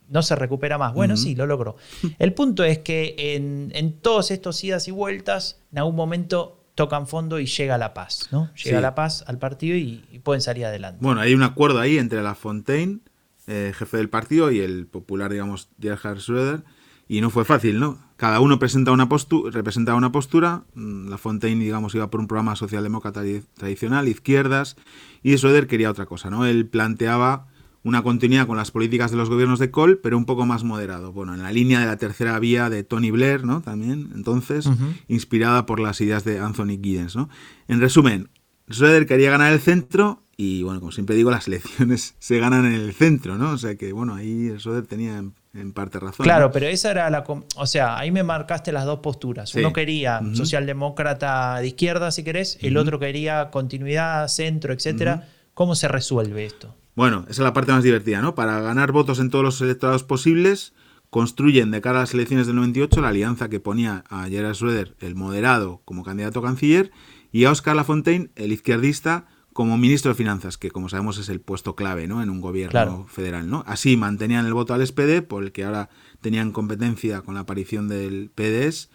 [0.09, 0.95] no se recupera más.
[0.95, 1.75] Bueno, sí, lo logró.
[2.21, 7.41] El punto es que en, todos estos idas y vueltas, en algún momento tocan fondo
[7.41, 8.55] y llega la paz, ¿no?
[8.55, 11.01] Llega la paz al partido y, pueden salir adelante.
[11.03, 13.01] Bueno, hay un acuerdo ahí entre la Fontaine,
[13.49, 16.63] eh, jefe del partido, y el popular, digamos, Gerhard Schröder,
[17.09, 17.99] y no fue fácil, ¿no?
[18.17, 19.09] Cada uno presenta una
[19.53, 20.65] representaba una postura.
[20.75, 23.23] Mm, la Fontaine, digamos, iba por un programa socialdemócrata
[23.55, 24.77] tradicional, izquierdas,
[25.23, 26.47] y Schroeder quería otra cosa, ¿no?
[26.47, 27.47] Él planteaba
[27.87, 31.13] una continuidad con las políticas de los gobiernos de Kohl, pero un poco más moderado.
[31.13, 33.61] Bueno, en la línea de la tercera vía de Tony Blair, ¿no?
[33.61, 34.69] También, entonces,
[35.07, 37.29] inspirada por las ideas de Anthony Giddens, ¿no?
[37.69, 38.31] En resumen,
[38.69, 42.73] Schroeder quería ganar el centro y, bueno, como siempre digo, las elecciones se ganan en
[42.73, 43.51] el centro, ¿no?
[43.51, 45.23] O sea que, bueno, ahí Schroeder tenía
[45.59, 46.25] en parte razón.
[46.25, 47.25] Claro, pero esa era la...
[47.57, 49.55] O sea, ahí me marcaste las dos posturas.
[49.55, 55.29] Uno quería socialdemócrata de izquierda, si querés, el otro quería continuidad, centro, etcétera.
[55.55, 56.75] ¿Cómo se resuelve esto?
[56.95, 58.35] Bueno, esa es la parte más divertida, ¿no?
[58.35, 60.75] Para ganar votos en todos los electorados posibles,
[61.11, 64.97] construyen de cara a las elecciones del 98 la alianza que ponía a Gerard Schroeder,
[65.01, 66.91] el moderado, como candidato a canciller,
[67.33, 71.41] y a Oscar Lafontaine, el izquierdista, como ministro de Finanzas, que como sabemos es el
[71.41, 72.23] puesto clave ¿no?
[72.23, 73.49] en un gobierno federal.
[73.49, 73.65] ¿no?
[73.67, 75.89] Así mantenían el voto al SPD, por el que ahora
[76.21, 78.91] tenían competencia con la aparición del PDS,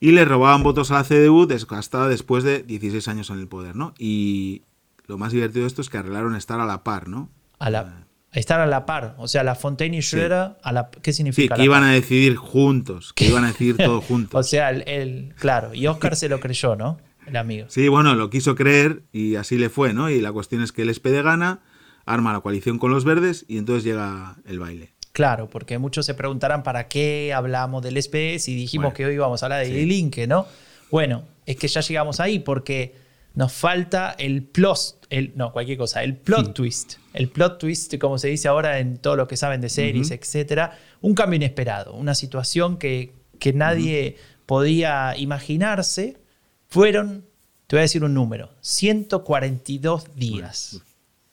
[0.00, 3.76] y le robaban votos a la CDU desgastada después de 16 años en el poder.
[3.76, 3.92] ¿no?
[3.98, 4.62] Y
[5.06, 7.08] lo más divertido de esto es que arreglaron estar a la par.
[7.08, 7.28] ¿no?
[7.58, 11.12] A la, estar a la par, o sea, la Fontaine y Schroeder, a la, ¿qué
[11.12, 11.56] significa?
[11.56, 14.40] Sí, que iban a decidir juntos, que iban a decidir todo juntos.
[14.40, 16.96] o sea, el, claro, y Oscar se lo creyó, ¿no?
[17.26, 17.66] El amigo.
[17.68, 20.10] Sí, bueno, lo quiso creer y así le fue, ¿no?
[20.10, 21.60] Y la cuestión es que el SPD gana,
[22.04, 24.92] arma la coalición con los verdes y entonces llega el baile.
[25.12, 29.42] Claro, porque muchos se preguntarán para qué hablamos del SPD si dijimos que hoy íbamos
[29.42, 30.26] a hablar de sí.
[30.26, 30.46] ¿no?
[30.90, 32.94] Bueno, es que ya llegamos ahí porque
[33.34, 36.94] nos falta el plot, el, no, cualquier cosa, el plot twist.
[37.14, 40.78] El plot twist, como se dice ahora en todo lo que saben de series, etcétera.
[41.00, 46.18] Un cambio inesperado, una situación que, que nadie podía imaginarse
[46.68, 47.24] fueron,
[47.66, 50.82] te voy a decir un número, 142 días.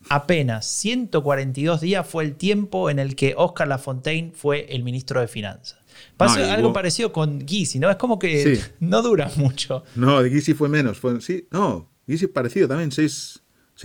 [0.09, 5.27] Apenas 142 días fue el tiempo en el que Oscar Lafontaine fue el ministro de
[5.27, 5.79] Finanzas.
[6.17, 7.89] Pasó algo parecido con Gysi, ¿no?
[7.89, 9.83] Es como que no dura mucho.
[9.95, 10.99] No, Gysi fue menos.
[10.99, 13.41] Fue, sí, no, Gysi parecido también, seis,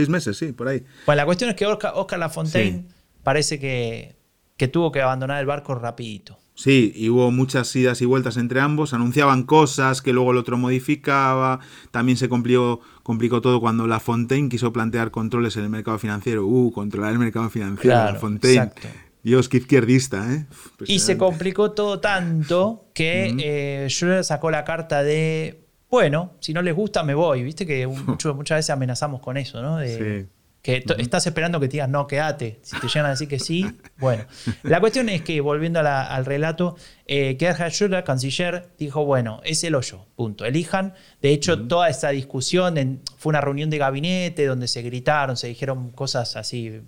[0.09, 0.85] meses, sí, por ahí.
[1.07, 2.87] Bueno, la cuestión es que Oscar, Lafontaine
[3.23, 4.18] parece que
[4.59, 6.37] que tuvo que abandonar el barco rapidito.
[6.55, 10.59] Sí, y hubo muchas idas y vueltas entre ambos, anunciaban cosas que luego el otro
[10.59, 11.61] modificaba,
[11.93, 16.45] también se complicó, complicó todo cuando La Fontaine quiso plantear controles en el mercado financiero.
[16.45, 18.57] Uh, controlar el mercado financiero, La Fontaine.
[18.57, 18.89] Exacto.
[19.23, 20.47] Dios, qué izquierdista, ¿eh?
[20.87, 26.75] Y se complicó todo tanto que uh sacó la carta de, bueno, si no les
[26.75, 27.87] gusta me voy, viste que
[28.37, 29.77] muchas veces amenazamos con eso, ¿no?
[29.77, 32.59] De, sí que estás esperando que te digas no, quédate.
[32.63, 33.65] Si te llegan a decir que sí,
[33.99, 34.25] bueno.
[34.65, 40.05] La cuestión es que, volviendo al relato, eh, Gerhard canciller, dijo, bueno, es el hoyo,
[40.17, 40.45] punto.
[40.45, 40.95] Elijan.
[41.23, 45.91] De hecho, toda esta discusión fue una reunión de gabinete donde se gritaron, se dijeron
[45.91, 46.81] cosas así,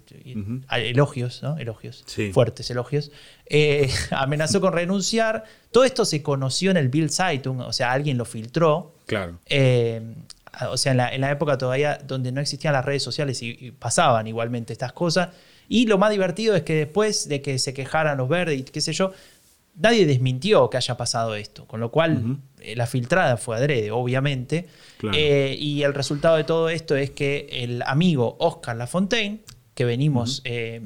[0.70, 1.56] elogios, ¿no?
[1.56, 3.12] Elogios, fuertes elogios.
[3.46, 5.44] Eh, amenazó con renunciar.
[5.70, 8.94] Todo esto se conoció en el Bill Zeitung, o sea, alguien lo filtró.
[9.06, 9.38] Claro.
[9.46, 10.02] Eh,
[10.70, 14.72] o sea, en la, época todavía donde no existían las redes sociales y, pasaban igualmente
[14.72, 15.30] estas cosas.
[15.68, 18.80] Y lo más divertido es que después de que se quejaran los verdes y qué
[18.80, 19.12] sé yo,
[19.76, 24.66] nadie desmintió que haya pasado esto, con lo cual eh, la filtrada fue adrede, obviamente.
[25.14, 29.40] Eh, y el resultado de todo esto es que el amigo Oscar Lafontaine,
[29.74, 30.82] que venimos, eh,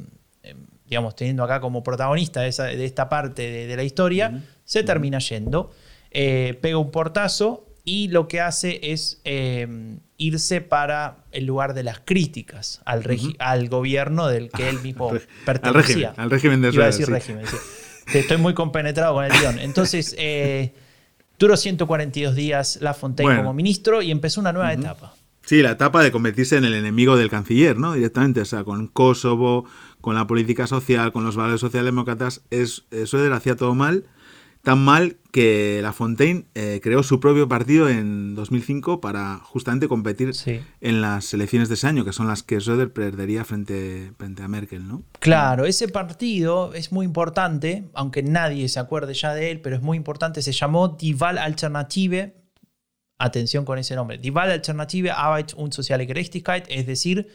[0.87, 2.48] digamos, teniendo acá como protagonista de,
[2.85, 5.72] esta parte de, la historia, se termina yendo,
[6.11, 12.01] pega un portazo y lo que hace es eh, irse para el lugar de las
[12.01, 13.05] críticas al,
[13.38, 15.12] al gobierno del que él mismo
[15.44, 16.14] pertenecía.
[16.16, 17.44] Al régimen, de Iba a decir régimen,
[18.12, 19.59] Estoy muy compenetrado con el guion.
[19.59, 20.75] Entonces, eh,
[21.38, 25.14] duró 142 días La Fontaine como ministro y empezó una nueva etapa.
[25.44, 27.92] Sí, la etapa de convertirse en el enemigo del canciller, ¿no?
[27.92, 29.66] Directamente, o sea, con Kosovo,
[30.01, 34.05] con la política social, con los valores socialdemócratas, es, eso hacía todo mal
[34.64, 40.33] tan mal que La Fontaine eh, creó su propio partido en 2005 para justamente competir
[40.81, 44.48] en las elecciones de ese año, que son las que Söder perdería frente, frente a
[44.48, 45.03] Merkel, ¿no?
[45.20, 49.83] Claro, ese partido es muy importante, aunque nadie se acuerde ya de él, pero es
[49.83, 52.35] muy importante, se llamó Die Wahl Alternative,
[53.18, 57.29] atención con ese nombre, Die Wahl Alternative Arbeit und Soziale Gerechtigkeit, es decir,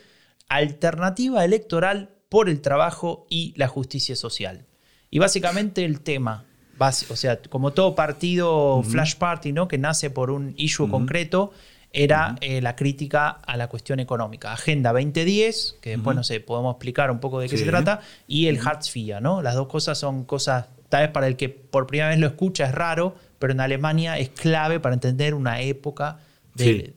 [0.48, 4.66] alternativa electoral por el trabajo y la justicia social.
[5.12, 6.49] Y básicamente el tema
[6.80, 9.68] o sea, como todo partido flash party, ¿no?
[9.68, 11.52] Que nace por un issue concreto,
[11.92, 14.54] era eh, la crítica a la cuestión económica.
[14.54, 18.48] Agenda 2010, que después, no sé, podemos explicar un poco de qué se trata, y
[18.48, 19.42] el Hartz IV, ¿no?
[19.42, 22.66] Las dos cosas son cosas, tal vez para el que por primera vez lo escucha
[22.66, 26.20] es raro, pero en Alemania es clave para entender una época
[26.54, 26.94] de,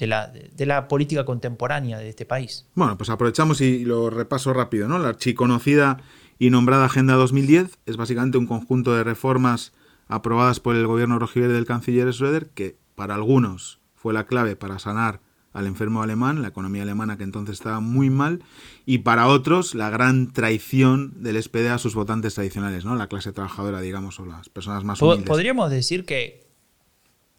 [0.00, 2.66] la, de, la, política contemporánea de este país.
[2.74, 4.98] Bueno, pues aprovechamos y lo repaso rápido, ¿no?
[4.98, 5.98] La archiconocida
[6.40, 9.72] y nombrada Agenda 2010 es básicamente un conjunto de reformas
[10.08, 14.78] aprobadas por el gobierno rojiverde del canciller Schröder que para algunos fue la clave para
[14.78, 15.20] sanar
[15.52, 18.42] al enfermo alemán, la economía alemana que entonces estaba muy mal,
[18.86, 22.94] y para otros la gran traición del SPD a sus votantes tradicionales, ¿no?
[22.94, 25.26] La clase trabajadora, digamos, o las personas más humildes.
[25.26, 26.46] Podríamos decir que,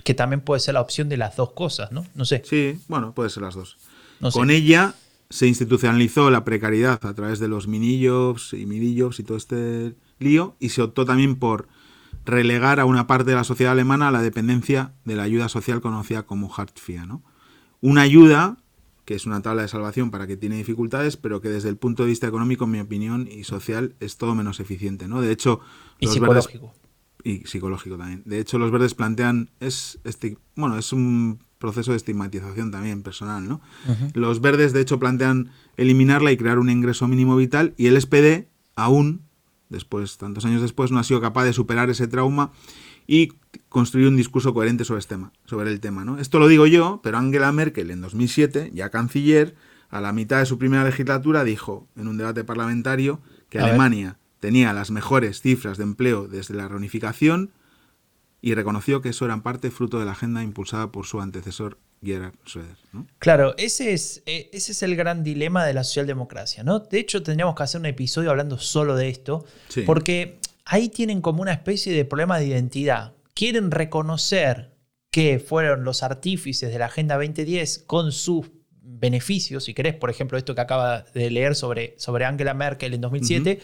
[0.03, 2.05] que también puede ser la opción de las dos cosas, ¿no?
[2.13, 2.43] No sé.
[2.45, 3.77] Sí, bueno, puede ser las dos.
[4.33, 4.93] Con ella
[5.31, 10.55] se institucionalizó la precariedad a través de los mini-jobs y mini-jobs y todo este lío,
[10.59, 11.67] y se optó también por
[12.25, 15.81] relegar a una parte de la sociedad alemana a la dependencia de la ayuda social
[15.81, 17.07] conocida como Hartz IV.
[17.07, 17.23] ¿no?
[17.79, 18.57] Una ayuda
[19.05, 22.03] que es una tabla de salvación para que tiene dificultades, pero que desde el punto
[22.03, 25.07] de vista económico, en mi opinión, y social, es todo menos eficiente.
[25.07, 25.21] ¿no?
[25.21, 25.59] De hecho,
[25.99, 26.73] y psicológico.
[27.23, 28.21] y psicológico también.
[28.25, 33.47] De hecho, los verdes plantean, es este, bueno, es un proceso de estigmatización también personal.
[33.47, 33.61] ¿no?
[34.13, 38.49] Los verdes, de hecho, plantean eliminarla y crear un ingreso mínimo vital y el SPD
[38.75, 39.21] aún,
[39.69, 42.51] después, tantos años después, no ha sido capaz de superar ese trauma
[43.07, 43.33] y
[43.69, 46.03] construir un discurso coherente sobre, este tema, sobre el tema.
[46.03, 46.19] ¿no?
[46.19, 49.55] Esto lo digo yo, pero Angela Merkel en 2007, ya canciller,
[49.89, 54.73] a la mitad de su primera legislatura, dijo en un debate parlamentario que Alemania tenía
[54.73, 57.51] las mejores cifras de empleo desde la reunificación
[58.41, 61.77] y reconoció que eso era en parte fruto de la agenda impulsada por su antecesor
[62.03, 62.75] Gerhard Schröder.
[63.19, 66.63] Claro, ese es, e, ese es el gran dilema de la socialdemocracia.
[66.63, 66.79] ¿no?
[66.79, 69.45] De hecho, tendríamos que hacer un episodio hablando solo de esto,
[69.85, 73.13] porque ahí tienen como una especie de problema de identidad.
[73.35, 74.71] Quieren reconocer
[75.11, 78.49] que fueron los artífices de la Agenda 2010 con sus
[78.83, 83.01] beneficios, si querés, por ejemplo, esto que acaba de leer sobre, sobre Angela Merkel en
[83.01, 83.59] 2007,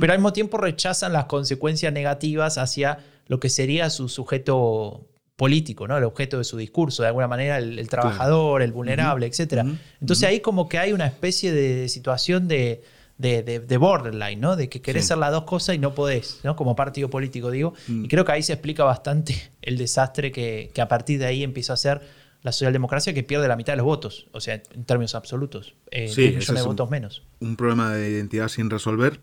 [0.00, 2.98] pero al mismo tiempo rechazan las consecuencias negativas hacia
[3.30, 5.96] lo que sería su sujeto político, ¿no?
[5.96, 9.64] El objeto de su discurso, de alguna manera el, trabajador, el vulnerable, etc.
[10.00, 12.82] Entonces ahí como que hay una especie de situación de,
[13.18, 14.56] de, borderline, ¿no?
[14.56, 16.56] De que querés ser las dos cosas y no podés, ¿no?
[16.56, 17.72] Como partido político, digo.
[17.86, 18.06] Mm.
[18.06, 21.74] Y creo que ahí se explica bastante el desastre que, a partir de ahí empieza
[21.74, 22.00] a ser
[22.42, 26.12] la socialdemocracia que pierde la mitad de los votos, o sea, en términos absolutos, eh,
[26.16, 27.22] millones de votos menos.
[27.38, 29.20] Un problema de identidad sin resolver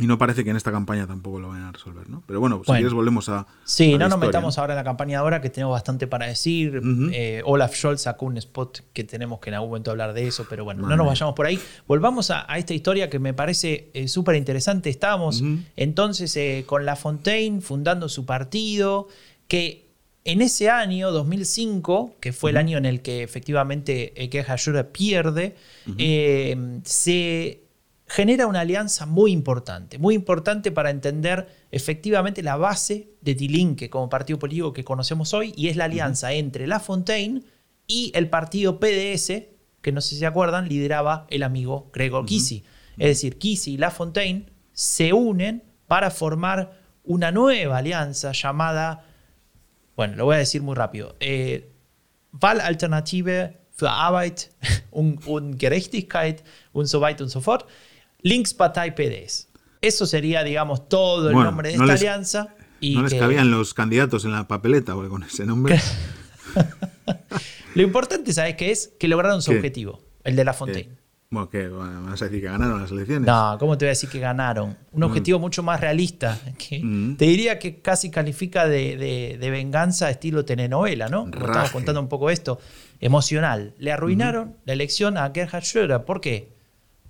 [0.00, 2.22] Y no parece que en esta campaña tampoco lo vayan a resolver, ¿no?
[2.26, 3.46] Pero bueno, si quieres volvemos a.
[3.64, 6.80] Sí, no nos metamos ahora en la campaña ahora, que tenemos bastante para decir.
[7.12, 10.46] Eh, Olaf Scholz sacó un spot que tenemos que en algún momento hablar de eso,
[10.48, 11.58] pero bueno, no nos vayamos por ahí.
[11.86, 14.90] Volvamos a, esta historia que me parece eh, súper interesante.
[14.90, 15.42] Estábamos
[15.76, 19.08] entonces eh, con La Fontaine fundando su partido,
[19.48, 19.90] que
[20.24, 25.56] en ese año, 2005, que fue el año en el que efectivamente Gerhard pierde,
[26.84, 27.69] se
[28.10, 34.08] genera una alianza muy importante, muy importante para entender efectivamente la base de Tilinque como
[34.08, 37.44] partido político que conocemos hoy, y es la alianza entre La Fontaine
[37.86, 39.44] y el partido PDS,
[39.80, 42.64] que no sé si se acuerdan, lideraba el amigo Gregor Kisi.
[42.98, 49.04] Es decir, Kisi y La Fontaine se unen para formar una nueva alianza llamada,
[49.94, 51.70] bueno, lo voy a decir muy rápido, eh,
[52.32, 54.50] Val Alternative für Arbeit
[54.90, 56.42] und, Gerechtigkeit
[56.72, 57.66] und so weiter und so fort,
[58.22, 59.48] Linkspartei PDS.
[59.80, 62.54] Eso sería, digamos, todo el nombre de esta alianza.
[62.80, 65.80] Y no les cabían los candidatos en la papeleta con ese nombre.
[67.74, 68.92] Lo importante, ¿sabes qué es?
[68.98, 71.00] Que lograron su objetivo, el de La Fontaine.
[71.32, 71.68] Bueno, ¿qué?
[71.68, 73.24] ¿Vas a decir que ganaron las elecciones?
[73.24, 74.76] No, ¿cómo te voy a decir que ganaron?
[74.90, 75.04] Un mm.
[75.04, 76.36] objetivo mucho más realista.
[76.58, 77.16] Que mm.
[77.16, 81.26] Te diría que casi califica de, venganza estilo telenovela, ¿no?
[81.26, 82.58] Estamos contando un poco esto.
[82.98, 83.74] Emocional.
[83.78, 86.04] Le arruinaron la elección a Gerhard Schröder.
[86.04, 86.59] ¿Por qué?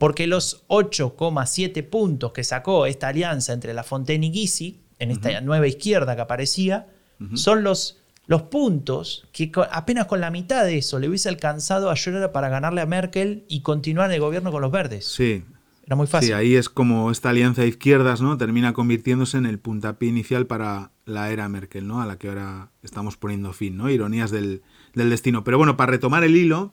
[0.01, 5.43] Porque los 8,7 puntos que sacó esta alianza entre La Fontaine y Gysi, en esta
[5.43, 6.89] nueva izquierda que aparecía,
[7.35, 11.95] son los, los puntos que apenas con la mitad de eso le hubiese alcanzado a
[11.97, 15.05] Schröder para ganarle a Merkel y continuar en el gobierno con los verdes.
[15.05, 15.45] Sí.
[15.85, 16.29] Era muy fácil.
[16.29, 18.39] Sí, ahí es como esta alianza de izquierdas, ¿no?
[18.39, 22.01] Termina convirtiéndose en el puntapié inicial para la era Merkel, ¿no?
[22.01, 23.91] A la que ahora estamos poniendo fin, ¿no?
[23.91, 24.63] Ironías del,
[24.95, 25.45] del destino.
[25.45, 26.73] Pero bueno, para retomar el hilo,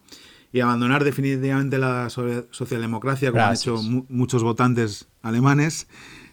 [0.52, 5.88] y abandonar definitivamente la socialdemocracia, como han hecho muchos votantes alemanes,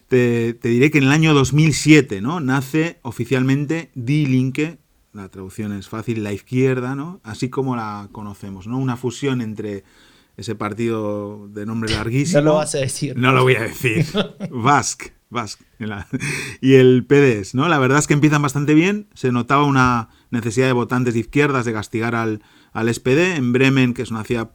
[0.09, 2.41] te, diré que en el año 2007 ¿no?
[2.41, 4.79] nace oficialmente Die Linke,
[5.13, 7.21] la traducción es fácil, la izquierda, ¿no?
[7.25, 8.79] así como la conocemos, ¿no?
[8.79, 9.85] una fusión entre
[10.37, 12.41] ese partido de nombre larguísimo.
[12.41, 13.17] No lo vas a decir.
[13.17, 14.07] No lo voy a decir.
[14.51, 15.13] Basque.
[15.31, 15.65] Basque.
[16.61, 17.69] Y el PDS, ¿no?
[17.69, 19.09] La verdad es que empiezan bastante bien.
[19.15, 22.41] Se notaba una necesidad de votantes de izquierdas de castigar al,
[22.75, 23.37] al SPD.
[23.37, 24.51] En Bremen, que es una ciudad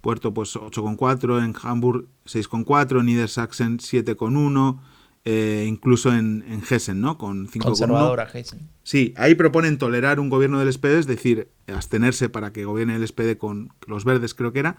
[0.00, 1.44] puerto, pues 8,4.
[1.44, 3.00] En Hamburg, 6,4.
[3.00, 4.80] En Niedersachsen, 7,1.
[5.26, 7.18] Eh, incluso en, en, Hessen, ¿no?
[7.18, 7.62] Con 5,1.
[7.62, 8.68] Conservadora Hessen.
[8.82, 13.08] Sí, ahí proponen tolerar un gobierno del SPD, es decir, abstenerse para que gobierne el
[13.08, 14.76] SPD con los verdes, creo que era,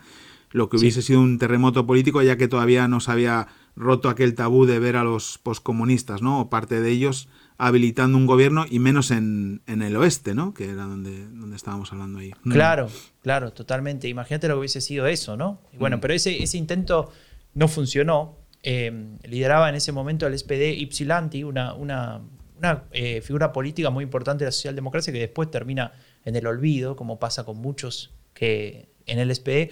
[0.51, 4.35] lo que hubiese sido un terremoto político, ya que todavía no se había roto aquel
[4.35, 6.41] tabú de ver a los poscomunistas, ¿no?
[6.41, 10.53] O parte de ellos habilitando un gobierno y menos en, el oeste, ¿no?
[10.53, 12.33] Que era donde, donde estábamos hablando ahí.
[12.43, 12.51] Mm.
[12.51, 12.89] Claro,
[13.21, 14.07] claro, totalmente.
[14.07, 15.61] Imagínate lo que hubiese sido eso, ¿no?
[15.77, 16.01] bueno, mm.
[16.01, 17.11] pero ese, ese intento
[17.53, 18.37] no funcionó.
[18.67, 22.21] Eh, lideraba en ese momento el SPD Ypsilanti, una, una,
[22.57, 25.93] una eh, figura política muy importante de la socialdemocracia que después termina
[26.25, 29.71] en el olvido, como pasa con muchos que en el SPD.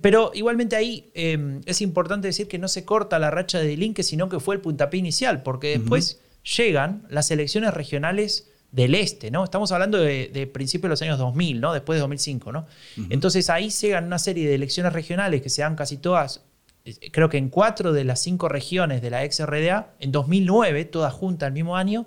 [0.00, 4.02] Pero igualmente ahí eh, es importante decir que no se corta la racha de Linke,
[4.02, 9.44] sino que fue el puntapié inicial, porque después llegan las elecciones regionales del este, ¿no?
[9.44, 11.72] Estamos hablando de, principios de los años 2000, ¿no?
[11.72, 12.66] Después de 2005, ¿no?
[13.10, 16.42] Entonces ahí llegan una serie de elecciones regionales que se dan casi todas,
[16.84, 20.86] eh, creo que en cuatro de las cinco regiones de la ex RDA, en 2009,
[20.86, 22.06] todas juntas el mismo año,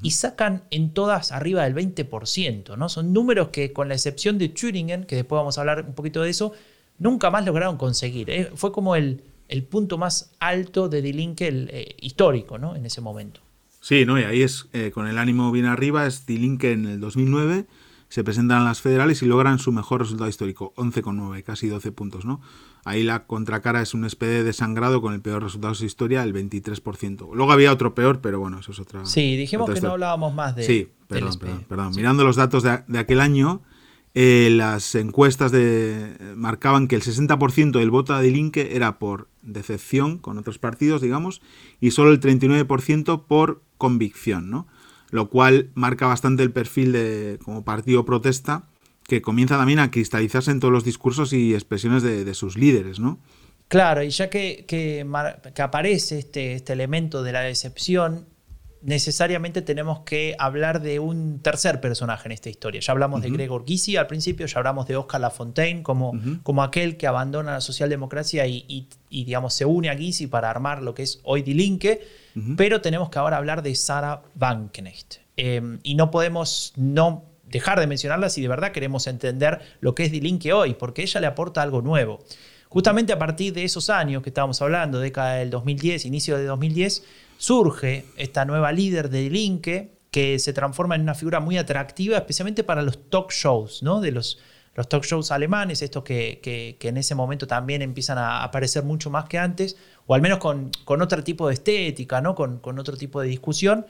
[0.00, 2.88] y sacan en todas arriba del 20%, ¿no?
[2.88, 6.22] Son números que, con la excepción de Thüringen, que después vamos a hablar un poquito
[6.22, 6.52] de eso,
[6.98, 8.30] nunca más lograron conseguir.
[8.30, 8.50] ¿eh?
[8.54, 12.76] Fue como el, el, punto más alto de Dilinque eh, histórico, ¿no?
[12.76, 13.40] En ese momento.
[13.82, 14.18] Sí, ¿no?
[14.18, 17.66] y ahí es eh, con el ánimo bien arriba, es que en el 2009
[18.08, 22.24] se presentan a las federales y logran su mejor resultado histórico, 11,9, casi 12 puntos,
[22.24, 22.40] ¿no?
[22.84, 26.32] Ahí la contracara es un SPD desangrado con el peor resultado de su historia, el
[26.32, 27.34] 23%.
[27.34, 29.04] Luego había otro peor, pero bueno, eso es otra.
[29.04, 30.62] Sí, dijimos que no hablábamos más de.
[30.62, 33.62] Sí, perdón, perdón, Mirando los datos de, aquel año,
[34.14, 40.18] eh, las encuestas de, marcaban que el 60% del voto de Linke era por decepción
[40.18, 41.42] con otros partidos, digamos,
[41.80, 44.68] y solo el 39% por convicción, ¿no?
[45.10, 48.68] Lo cual marca bastante el perfil de como partido protesta
[49.08, 53.18] que comienza también a cristalizarse en todos los discursos y expresiones de, sus líderes, ¿no?
[53.66, 55.04] Claro, y ya que, que,
[55.60, 58.26] aparece este, este elemento de la decepción,
[58.82, 62.80] necesariamente tenemos que hablar de un tercer personaje en esta historia.
[62.80, 66.12] Ya hablamos de Gregor Gysi al principio, ya hablamos de Oscar Lafontaine como,
[66.42, 70.94] como aquel que abandona la socialdemocracia y, digamos, se une a Gysi para armar lo
[70.94, 72.06] que es hoy Die Linke,
[72.56, 75.16] pero tenemos que ahora hablar de Sarah Wagenknecht.
[75.36, 80.04] Em, y no podemos no dejar de mencionarla si de verdad queremos entender lo que
[80.04, 82.20] es Die Linke hoy, porque ella le aporta algo nuevo.
[82.68, 87.04] justamente a partir de esos años que estábamos hablando, década del 2010, inicio de 2010,
[87.42, 92.62] surge esta nueva líder de Linke que se transforma en una figura muy atractiva, especialmente
[92.62, 94.00] para los talk shows, ¿no?
[94.00, 94.38] De los,
[94.76, 99.24] los talk shows alemanes, estos que, en ese momento también empiezan a aparecer mucho más
[99.24, 99.76] que antes,
[100.06, 102.36] o al menos con, otro tipo de estética, ¿no?
[102.36, 103.86] Con, con otro tipo de discusión.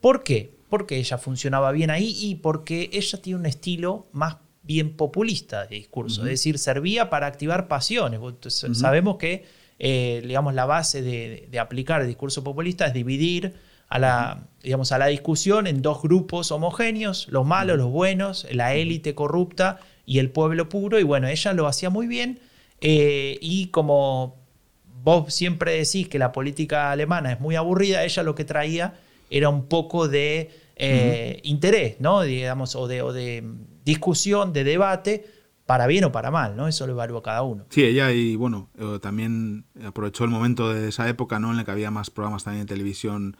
[0.00, 0.54] ¿Por qué?
[0.68, 5.74] Porque ella funcionaba bien ahí y porque ella tiene un estilo más bien populista de
[5.74, 8.20] discurso, es decir, servía para activar pasiones.
[8.74, 9.44] Sabemos que
[9.84, 13.54] eh, digamos, la base de, aplicar el discurso populista es dividir
[13.88, 18.76] a la, digamos, a la discusión en dos grupos homogéneos, los malos, los buenos, la
[18.76, 22.38] élite corrupta y el pueblo puro, y bueno, ella lo hacía muy bien,
[22.80, 24.36] eh, y como
[25.02, 28.94] vos siempre decís que la política alemana es muy aburrida, ella lo que traía
[29.30, 32.22] era un poco de eh, interés, ¿no?
[32.22, 33.42] Digamos, o de, o de
[33.84, 35.26] discusión, de debate,
[35.72, 36.68] para bien o para mal, ¿no?
[36.68, 37.64] Eso lo evalúa cada uno.
[37.70, 41.50] Sí, ella y bueno, eh, también aprovechó el momento de esa época, ¿no?
[41.50, 43.38] En la que había más programas también de televisión,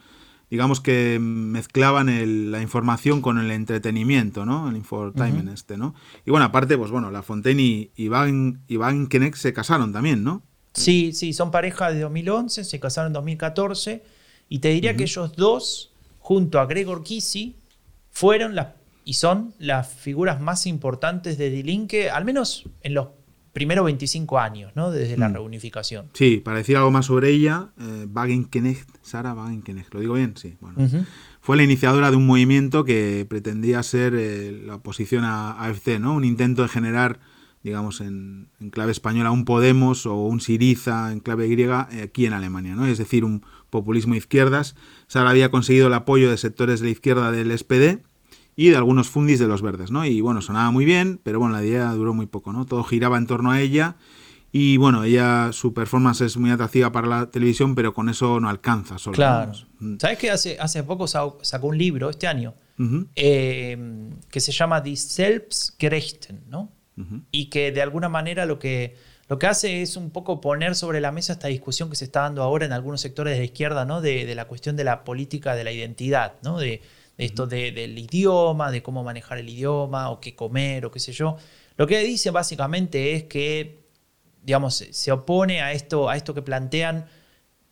[0.49, 2.07] digamos que mezclaban
[2.51, 4.67] la información con el entretenimiento, ¿no?
[4.67, 5.93] El infotainment este, ¿no?
[6.25, 10.41] Y bueno, aparte, pues bueno, La Fontaine y Iván, Iván Kenek se casaron también, ¿no?
[10.73, 14.03] Sí, sí, son pareja de 2011, se casaron en 2014
[14.49, 17.57] y te diría que ellos dos, junto a Gregor Kisi,
[18.09, 18.69] fueron las
[19.05, 23.09] y son las figuras más importantes de Dilinque, al menos en los
[23.53, 24.91] primeros 25 años, ¿no?
[24.91, 25.33] Desde la mm.
[25.33, 26.07] reunificación.
[26.13, 30.35] Sí, para decir algo más sobre ella, eh, Wagenknecht, Sara Wagenknecht, ¿lo digo bien?
[30.35, 31.05] Sí, bueno.
[31.39, 36.13] Fue la iniciadora de un movimiento que pretendía ser eh, la oposición a AFC, ¿no?
[36.15, 37.19] Un intento de generar,
[37.63, 42.33] digamos, en, clave española, un Podemos o un Siriza en clave griega eh, aquí en
[42.33, 42.87] Alemania, ¿no?
[42.87, 44.75] Es decir, un populismo de izquierdas.
[45.07, 48.01] Sara había conseguido el apoyo de sectores de la izquierda del SPD
[48.55, 50.05] y de algunos fundis de los verdes, ¿no?
[50.05, 52.65] Y bueno, sonaba muy bien, pero bueno, la idea duró muy poco, ¿no?
[52.65, 53.95] Todo giraba en torno a ella
[54.55, 58.49] y bueno, ella, su performance es muy atractiva para la televisión, pero con eso no
[58.49, 59.15] alcanza solo.
[59.15, 59.51] Claro.
[59.79, 59.95] Mm.
[59.99, 62.53] ¿Sabes que hace, hace poco sacó un libro, este año,
[63.15, 66.71] eh, que se llama Die Selbstgerechten, ¿no?
[67.31, 68.95] Y que de alguna manera lo que,
[69.27, 72.21] lo que hace es un poco poner sobre la mesa esta discusión que se está
[72.21, 74.01] dando ahora en algunos sectores de la izquierda, ¿no?
[74.01, 76.59] De, de la cuestión de la política de la identidad, ¿no?
[76.59, 76.83] De,
[77.17, 81.37] esto del idioma, de cómo manejar el idioma, o qué comer, o qué sé yo.
[81.77, 83.83] Lo que dice básicamente es que,
[84.43, 87.07] digamos, se opone a esto, a esto que plantean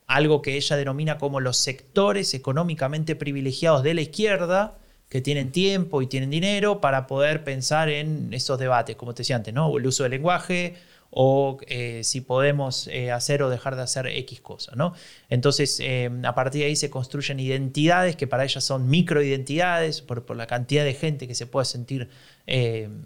[0.07, 4.77] algo que ella denomina como los sectores económicamente privilegiados de la izquierda,
[5.07, 9.35] que tienen tiempo y tienen dinero para poder pensar en esos debates, como te decía
[9.35, 9.77] antes, ¿no?
[9.77, 10.75] El uso del lenguaje,
[11.11, 14.71] o eh, si podemos eh, hacer o dejar de hacer X cosa.
[14.75, 14.93] ¿no?
[15.29, 20.25] Entonces, eh, a partir de ahí se construyen identidades que para ellas son microidentidades, por,
[20.25, 22.09] por la cantidad de gente que se puede sentir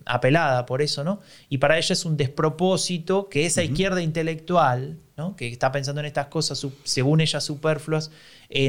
[0.06, 1.20] apelada por eso, ¿no?
[1.50, 5.36] Y para ella es un despropósito que esa izquierda intelectual, ¿no?
[5.36, 8.10] que está pensando en estas cosas, según ella superfluas,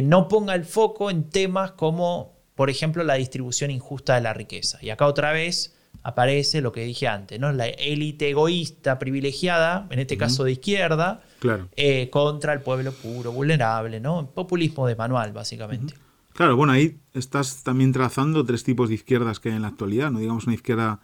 [0.03, 4.79] no ponga el foco en temas como, por ejemplo, la distribución injusta de la riqueza.
[4.83, 5.76] Y acá otra vez
[6.07, 7.51] aparece lo que dije antes, ¿no?
[7.51, 11.69] La élite egoísta, privilegiada, en este caso de izquierda, claro.
[11.75, 14.31] Eh, contra el pueblo puro, vulnerable, ¿no?
[14.33, 15.95] Populismo de manual, básicamente.
[16.33, 20.13] Claro, bueno, ahí estás también trazando tres tipos de izquierdas que hay en la actualidad,
[20.13, 20.21] ¿no?
[20.21, 21.01] Digamos una izquierda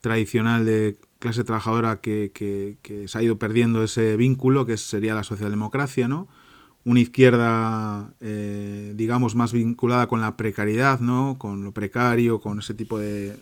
[0.00, 5.22] tradicional de clase trabajadora que, que se ha ido perdiendo ese vínculo, que sería la
[5.22, 6.26] socialdemocracia, ¿no?
[6.84, 11.36] Una izquierda, eh, digamos, más vinculada con la precariedad, ¿no?
[11.38, 13.36] con lo precario, con ese tipo de,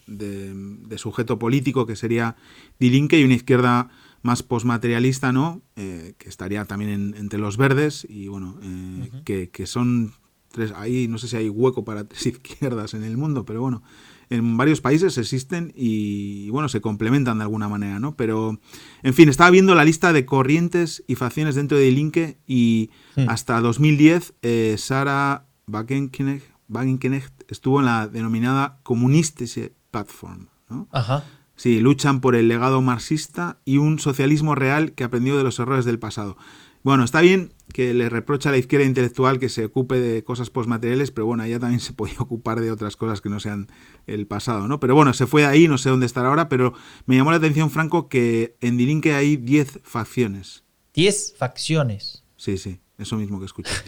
[0.96, 2.36] sujeto político que sería
[2.78, 3.88] Dilinque, y una izquierda
[4.22, 5.62] más postmaterialista, ¿no?
[5.76, 10.12] Eh, que estaría también entre los verdes, y bueno, eh, que, que, son
[10.52, 13.82] tres, ahí no sé si hay hueco para tres izquierdas en el mundo, pero bueno,
[14.30, 18.14] en varios países existen y, bueno, se complementan de alguna manera, ¿no?
[18.14, 18.60] Pero,
[19.02, 22.90] en fin, estaba viendo la lista de corrientes y facciones dentro de Linke y
[23.26, 30.88] hasta 2010 eh, Sara Wagenknecht, estuvo en la denominada Kommunistische Plattform, ¿no?
[30.92, 31.24] Ajá.
[31.56, 35.84] Sí, luchan por el legado marxista y un socialismo real que aprendió de los errores
[35.84, 36.38] del pasado.
[36.82, 40.50] Bueno, está bien que le reprocha a la izquierda intelectual que se ocupe de cosas
[40.50, 43.68] postmateriales, pero bueno, ella también se podía ocupar de otras cosas que no sean
[44.06, 44.80] el pasado, ¿no?
[44.80, 46.72] Pero bueno, se fue ahí, no sé dónde estará ahora, pero
[47.06, 50.64] me llamó la atención, Franco, que en Dilinque hay 10 facciones.
[50.94, 52.24] 10 facciones.
[52.36, 53.84] Sí, sí, eso mismo que escuchas.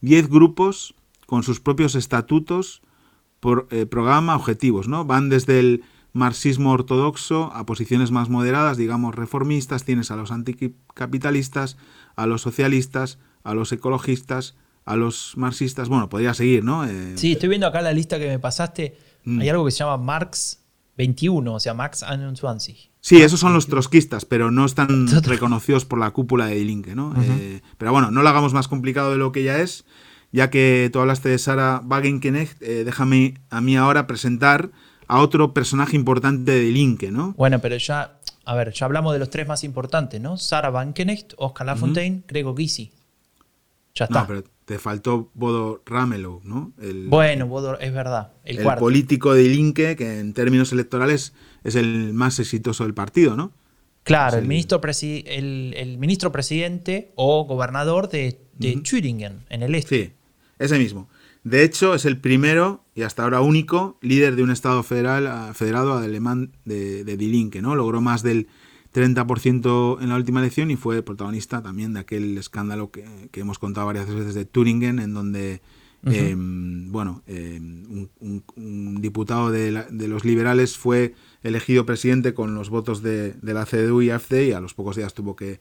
[0.00, 0.94] 10 grupos
[1.26, 2.82] con sus propios estatutos,
[3.40, 5.04] por, eh, programa, objetivos, ¿no?
[5.04, 11.76] Van desde el marxismo ortodoxo a posiciones más moderadas, digamos reformistas, tienes a los anticapitalistas,
[12.16, 15.88] a los socialistas, a los ecologistas, a los marxistas.
[15.88, 16.84] Bueno, podría seguir, ¿no?
[16.84, 18.96] Eh, sí, estoy viendo acá la lista que me pasaste.
[19.24, 19.40] Mm.
[19.40, 20.62] Hay algo que se llama Marx
[20.96, 22.56] 21, o sea, Max 21.
[23.00, 27.14] Sí, esos son los trotskistas, pero no están reconocidos por la cúpula de Die ¿no?
[27.20, 29.84] Eh, pero bueno, no lo hagamos más complicado de lo que ya es,
[30.30, 34.70] ya que tú hablaste de Sara Wagenknecht, eh, déjame a mí ahora presentar
[35.08, 37.34] a otro personaje importante de Die ¿no?
[37.36, 40.36] Bueno, pero ya, a ver, ya hablamos de los tres más importantes, ¿no?
[40.36, 42.92] Sara Wagenknecht, Oscar Lafontaine, uh Gregor Gysi.
[43.94, 44.20] Ya está.
[44.20, 46.72] No, pero te faltó Bodo Ramelow, ¿no?
[47.06, 48.32] bueno, Bodo, es verdad.
[48.44, 53.52] El, político de Linke, que en términos electorales es el más exitoso del partido, ¿no?
[54.04, 60.04] Claro, el, ministro el, ministro presidente o gobernador de, de Thüringen, en el este.
[60.04, 60.12] Sí,
[60.58, 61.08] ese mismo.
[61.44, 65.96] De hecho, es el primero y hasta ahora único líder de un Estado federal, federado
[65.96, 67.74] alemán de, de Die Linke, ¿no?
[67.74, 68.48] Logró más del
[68.92, 73.86] 30% en la última elección y fue protagonista también de aquel escándalo que, hemos contado
[73.86, 75.62] varias veces de Turingen, en donde
[76.04, 83.34] em, bueno, em, un, diputado de, los liberales fue elegido presidente con los votos de,
[83.42, 85.58] la CDU y AfD y a los pocos días tuvo que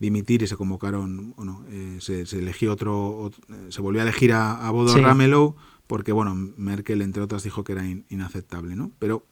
[0.00, 3.30] dimitir y se convocaron, bueno, eh, se, eligió otro,
[3.68, 5.54] se volvió a elegir a, Bodo Ramelow
[5.86, 8.92] porque, bueno, Merkel, entre otras, dijo que era inaceptable, ¿no?
[8.98, 9.26] Pero,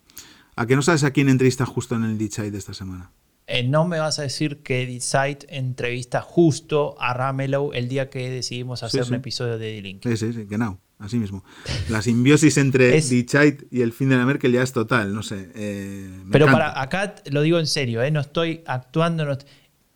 [0.57, 3.11] ¿a qué no sabes a quién entrevista justo en el Dichai de esta semana?
[3.47, 8.31] Eh, no me vas a decir que Site entrevista justo a Ramelow el día que
[8.31, 10.03] decidimos hacer un episodio de D-Link.
[10.05, 11.45] Sí, sí, sí, genau, así mismo.
[11.89, 13.11] La simbiosis entre es...
[13.11, 15.51] y el fin de la Merkel ya es total, no sé.
[15.55, 19.27] Eh, Pero para acá lo digo en serio, eh, no estoy actuando,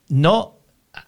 [0.09, 0.59] no,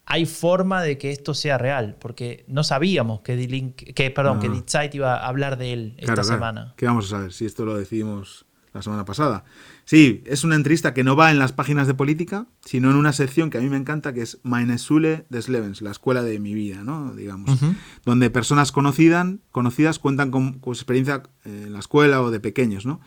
[0.05, 4.91] hay forma de que esto sea real, porque no sabíamos que D-Link, que perdón, que
[4.93, 6.75] iba a hablar de él esta semana.
[6.77, 9.45] ¿Qué vamos a saber si esto lo decidimos la semana pasada?
[9.85, 13.13] Sí, es una entrevista que no va en las páginas de política, sino en una
[13.13, 16.39] sección que a mí me encanta, que es Meine Schule des Lebens, la escuela de
[16.39, 17.15] mi vida, ¿no?
[17.15, 17.59] Digamos,
[18.05, 23.01] donde personas conocidas, conocidas cuentan con, su experiencia en la escuela o de pequeños, ¿no?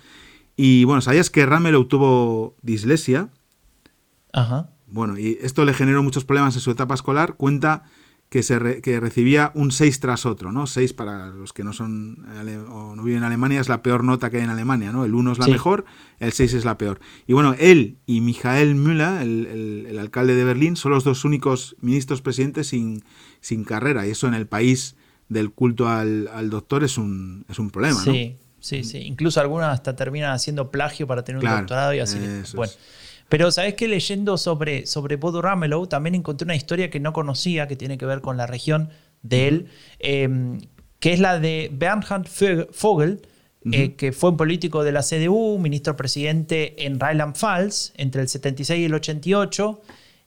[0.55, 3.29] Y bueno, ¿sabías que Ramelow tuvo dislexia?
[4.33, 4.69] Ajá.
[4.91, 7.35] Bueno, y esto le generó muchos problemas en su etapa escolar.
[7.35, 7.83] Cuenta
[8.31, 10.65] que, se recibía un 6 tras otro, ¿no?
[10.65, 12.25] 6 para los que no son
[12.69, 15.03] o no viven en Alemania es la peor nota que hay en Alemania, ¿no?
[15.03, 15.83] El 1 es la mejor,
[16.19, 17.01] el 6 es la peor.
[17.27, 22.21] Y bueno, él y Michael Müller, el, alcalde de Berlín, son los dos únicos ministros
[22.21, 23.03] presidentes sin,
[23.41, 24.07] sin carrera.
[24.07, 24.95] Y eso en el país
[25.27, 28.13] del culto al, doctor es un, es un problema, ¿no?
[28.13, 28.99] Sí, sí, sí.
[28.99, 32.17] Incluso algunos hasta terminan haciendo plagio para tener un doctorado y así.
[32.55, 32.71] Bueno.
[33.31, 37.65] Pero sabes que leyendo sobre, sobre Bodo Ramelow también encontré una historia que no conocía,
[37.65, 38.89] que tiene que ver con la región
[39.21, 39.67] de él,
[39.99, 40.59] em,
[40.99, 42.27] que es la de Bernhard
[42.81, 43.21] Vogel,
[43.71, 48.81] eh, que fue un político de la CDU, ministro presidente en Rheinland-Pfalz entre el 76
[48.81, 49.81] y el 88,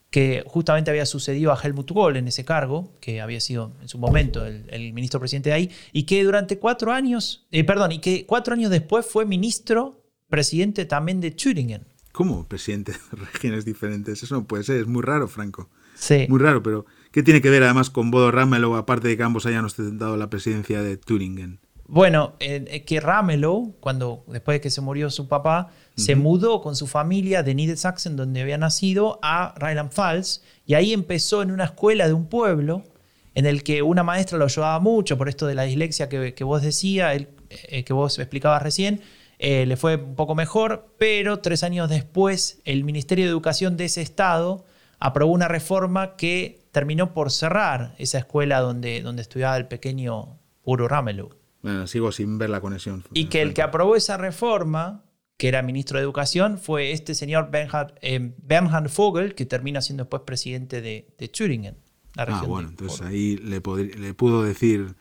[0.08, 3.98] que justamente había sucedido a Helmut Kohl en ese cargo, que había sido en su
[3.98, 8.24] momento el, ministro presidente de ahí, y que durante cuatro años, eh, perdón, y que
[8.24, 10.00] cuatro años después fue ministro
[10.30, 11.82] presidente también de Thüringen.
[12.14, 12.98] ¿Cómo presidente de
[13.32, 14.22] regiones diferentes?
[14.22, 15.68] Eso no puede ser, es muy raro, Franco.
[15.96, 16.26] Sí.
[16.28, 19.46] Muy raro, pero ¿qué tiene que ver además con Bodo Ramelow, aparte de que ambos
[19.46, 21.58] hayan ostentado la presidencia de Turingen?
[21.88, 26.76] Bueno, eh, que Ramelow, cuando después de que se murió su papá, se mudó con
[26.76, 32.06] su familia de Niedersachsen, donde había nacido, a Rheinland-Pfalz, y ahí empezó en una escuela
[32.06, 32.84] de un pueblo,
[33.34, 36.62] en el que una maestra lo ayudaba mucho por esto de la dislexia que, vos
[36.62, 39.00] decías, eh, que vos explicabas recién,
[39.38, 43.86] eh, le fue un poco mejor, pero tres años después el Ministerio de Educación de
[43.86, 44.64] ese estado
[45.00, 50.88] aprobó una reforma que terminó por cerrar esa escuela donde, donde estudiaba el pequeño Puro
[50.88, 51.30] Ramelow.
[51.62, 53.04] Bueno, sigo sin ver la conexión.
[53.12, 55.04] Y que el que aprobó esa reforma,
[55.36, 60.04] que era ministro de Educación, fue este señor Bernhard, eh, Bernhard Vogel, que termina siendo
[60.04, 61.76] después presidente de, de Thüringen.
[62.16, 64.94] ah, bueno, entonces ahí le, le pudo decir,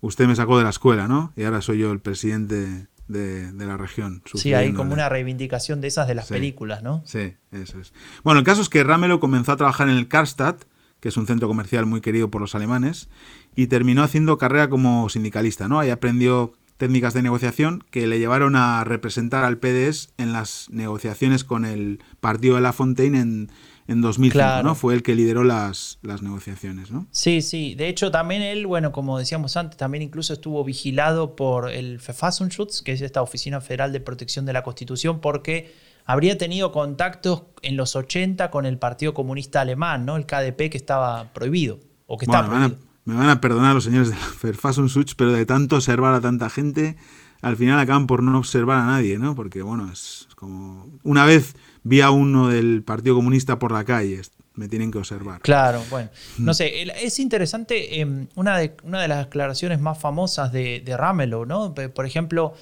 [0.00, 1.32] usted me sacó de la escuela, ¿no?
[1.36, 4.22] Y ahora soy yo el presidente de, la región.
[4.34, 7.02] Sí, hay como una reivindicación de esas de las películas, ¿no?
[7.04, 7.92] Sí, eso es.
[8.22, 10.64] Bueno, el caso es que Ramelow comenzó a trabajar en el Karstadt,
[11.00, 13.08] que es un centro comercial muy querido por los alemanes,
[13.54, 15.78] y terminó haciendo carrera como sindicalista, ¿no?
[15.78, 21.44] Ahí aprendió técnicas de negociación que le llevaron a representar al PDS en las negociaciones
[21.44, 23.50] con el partido de La Fontaine en
[23.86, 24.74] en 2005, ¿no?
[24.74, 27.06] Fue el que lideró las, las negociaciones, ¿no?
[27.10, 27.74] Sí, sí.
[27.74, 32.82] De hecho, también él, bueno, como decíamos antes, también incluso estuvo vigilado por el Verfassungsschutz,
[32.82, 35.74] que es esta Oficina Federal de Protección de la Constitución, porque
[36.06, 40.16] habría tenido contactos en los 80 con el Partido Comunista Alemán, ¿no?
[40.16, 42.78] El KDP que estaba prohibido, o que está prohibido.
[43.04, 46.96] Me van, a, perdonar los señores del Verfassungsschutz, pero de tanto observar a tanta gente,
[47.44, 49.34] al final acaban por no observar a nadie, ¿no?
[49.34, 50.88] Porque, bueno, es como...
[51.02, 54.22] Una vez vi a uno del Partido Comunista por la calle,
[54.54, 55.42] me tienen que observar.
[55.42, 56.08] Claro, bueno.
[56.38, 56.54] No mm.
[56.54, 61.44] sé, es interesante em, una, de, una de las declaraciones más famosas de, de Ramelow,
[61.44, 61.74] ¿no?
[61.74, 62.54] Por ejemplo,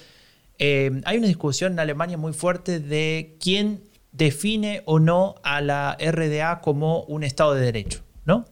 [0.59, 5.97] eh, hay una discusión en Alemania muy fuerte de quién define o no a la
[5.99, 8.45] RDA como un Estado de Derecho, ¿no?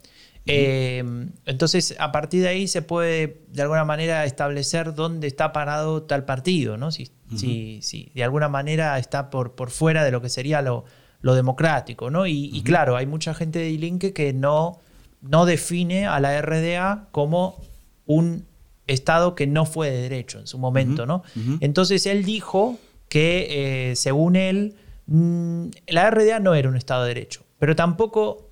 [0.46, 1.04] Eh,
[1.46, 6.26] entonces, a partir de ahí se puede de alguna manera establecer dónde está parado tal
[6.26, 6.92] partido, ¿no?
[6.92, 10.86] Si, si, de alguna manera está por, por fuera de lo que sería lo,
[11.22, 12.26] lo democrático, ¿no?
[12.26, 14.80] Y, claro, hay mucha gente de Linke que no,
[15.22, 17.62] no define a la RDA como
[18.06, 18.46] un
[18.88, 21.24] Estado que no fue de derecho en su momento, ¿no?
[21.60, 22.78] Entonces él dijo
[23.10, 24.76] que, eh, según él,
[25.06, 28.50] mm, la RDA no era un Estado de derecho, pero tampoco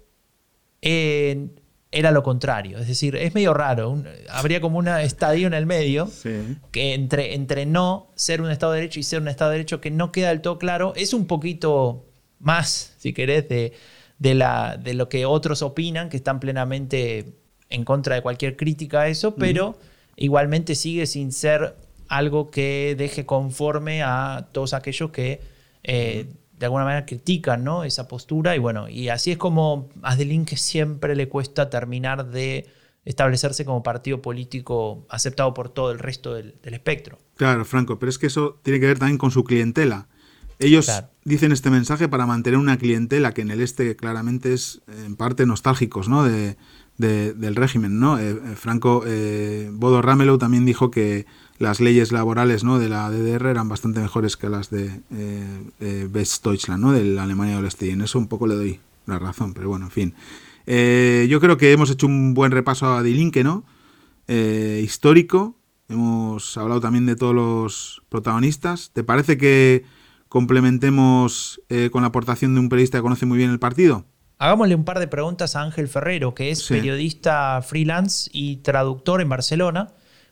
[0.82, 1.50] eh,
[1.92, 2.78] era lo contrario.
[2.78, 4.02] Es decir, es medio raro.
[4.30, 6.10] habría como un estadio en el medio
[6.72, 9.82] que entre, entre no ser un Estado de derecho y ser un Estado de derecho
[9.82, 10.94] que no queda del todo claro.
[10.96, 12.06] Es un poquito
[12.40, 13.74] más, si querés, de,
[14.20, 17.34] de, la, de lo que otros opinan, que están plenamente
[17.70, 19.78] en contra de cualquier crítica a eso, pero
[20.16, 21.76] igualmente sigue sin ser
[22.08, 25.42] algo que deje conforme a todos aquellos que
[25.84, 26.28] eh,
[26.60, 27.84] de alguna manera critican ¿no?
[27.84, 28.56] esa postura.
[28.56, 32.68] Y bueno, y así es como a que siempre le cuesta terminar de
[33.06, 37.18] establecerse como partido político aceptado por todo el resto del, espectro.
[37.38, 40.08] Claro, Franco, pero es que eso tiene que ver también con su clientela.
[40.60, 40.92] Ellos
[41.24, 45.46] dicen este mensaje para mantener una clientela que en el este claramente es en parte
[45.46, 46.26] nostálgicos ¿no?
[46.26, 46.58] de,
[46.98, 48.02] del régimen.
[48.02, 48.20] ¿no?
[48.20, 51.26] Eh, eh, Franco eh, Bodo Ramelow también dijo que
[51.60, 52.80] las leyes laborales ¿no?
[52.80, 56.92] de la DDR eran bastante mejores que las de eh, Westdeutschland, ¿no?
[56.92, 57.88] de la Alemania del Este.
[57.88, 60.14] Y en eso un poco le doy la razón, pero bueno, en fin.
[60.66, 63.64] yo creo que hemos hecho un buen repaso a Die ¿no?
[64.28, 65.60] histórico.
[65.90, 68.92] Hemos hablado también de todos los protagonistas.
[68.94, 69.86] ¿Te parece que
[70.30, 74.06] complementemos eh, con la aportación de un periodista que conoce muy bien el partido?
[74.38, 79.28] Hagámosle un par de preguntas a Ángel Ferrero, que es periodista freelance y traductor en
[79.28, 79.90] Barcelona.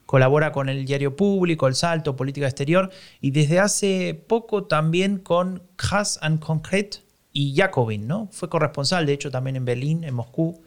[0.08, 2.89] Colabora con el Diario Público, El Salto, Política Exterior
[3.22, 6.99] y desde hace poco también con Has and Concrete
[7.34, 8.30] y Jacobin, ¿no?
[8.32, 10.60] Fue corresponsal, de hecho, también en Berlín, en Moscú.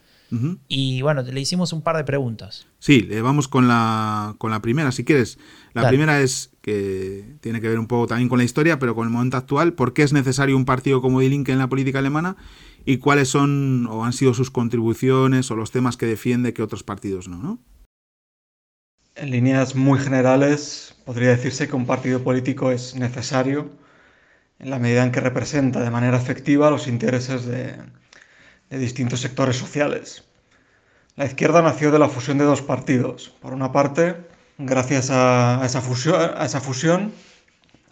[0.68, 2.68] Y bueno, le hicimos un par de preguntas.
[2.78, 5.38] Sí, vamos con la, con la primera, si quieres.
[5.72, 9.08] La primera es que tiene que ver un poco también con la historia, pero con
[9.08, 9.72] el momento actual.
[9.72, 12.36] ¿Por qué es necesario un partido como Die Linke en la política alemana?
[12.84, 16.84] ¿Y cuáles son o han sido sus contribuciones o los temas que defiende que otros
[16.84, 17.38] partidos no?
[17.38, 17.58] ¿no?
[19.16, 23.70] En líneas muy generales, podría decirse que un partido político es necesario
[24.58, 27.76] en la medida en que representa de manera efectiva los intereses de,
[28.70, 30.24] distintos sectores sociales.
[31.16, 33.30] La izquierda nació de la fusión de dos partidos.
[33.40, 34.16] Por una parte,
[34.58, 37.12] gracias a esa fusión,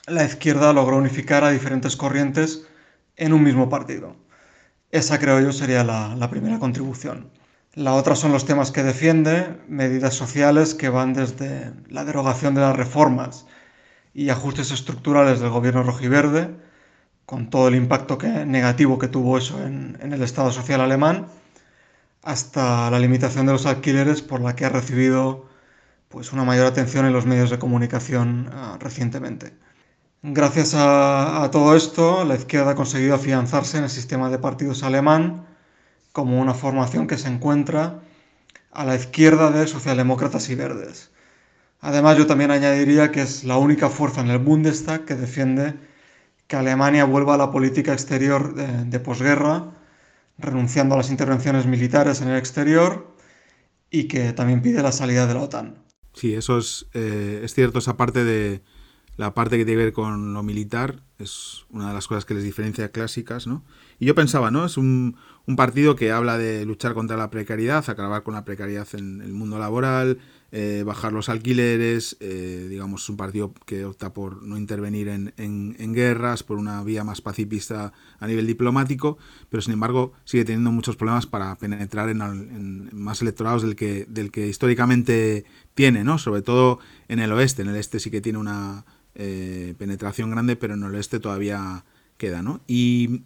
[0.07, 2.67] la izquierda logró unificar a diferentes corrientes
[3.17, 4.15] en un mismo partido.
[4.93, 7.31] Esa creo yo sería la primera contribución.
[7.75, 12.63] La otra son los temas que defiende, medidas sociales que van desde la derogación de
[12.63, 13.47] las reformas
[14.15, 16.57] y ajustes estructurales del gobierno rojiverde,
[17.27, 21.29] con todo el impacto negativo que tuvo eso en, el Estado social alemán,
[22.23, 25.49] hasta la limitación de los alquileres por la que ha recibido
[26.09, 29.53] pues, una mayor atención en los medios de comunicación ah, recientemente.
[30.23, 35.48] Gracias a, todo esto, la izquierda ha conseguido afianzarse en el sistema de partidos alemán
[36.19, 38.03] como una formación que se encuentra
[38.73, 41.13] a la izquierda de socialdemócratas y verdes.
[41.81, 45.75] Además, yo también añadiría que es la única fuerza en el Bundestag que defiende
[46.49, 49.71] que Alemania vuelva a la política exterior de, posguerra,
[50.39, 53.15] renunciando a las intervenciones militares en el exterior
[53.89, 55.85] y que también pide la salida de la OTAN.
[56.15, 58.65] Sí, eso es, eh, es cierto, esa parte de
[59.17, 62.35] la parte que tiene que ver con lo militar es una de las cosas que
[62.35, 63.65] les diferencia clásicas, ¿no?
[64.01, 64.65] Y yo pensaba, ¿no?
[64.65, 65.17] Es un,
[65.49, 69.33] un partido que habla de luchar contra la precariedad, acabar con la precariedad en el
[69.33, 70.19] mundo laboral,
[70.53, 76.43] eh, bajar los alquileres, eh, digamos, un partido que opta por no intervenir en, guerras,
[76.43, 79.17] por una vía más pacifista a nivel diplomático,
[79.49, 84.31] pero sin embargo sigue teniendo muchos problemas para penetrar en, más electorados del que, del
[84.31, 86.19] que históricamente tiene, ¿no?
[86.19, 86.79] Sobre todo
[87.09, 87.63] en el oeste.
[87.63, 88.85] En el este sí que tiene una
[89.15, 91.87] eh, penetración grande, pero en el oeste todavía
[92.19, 92.61] queda, ¿no?
[92.67, 93.23] Y,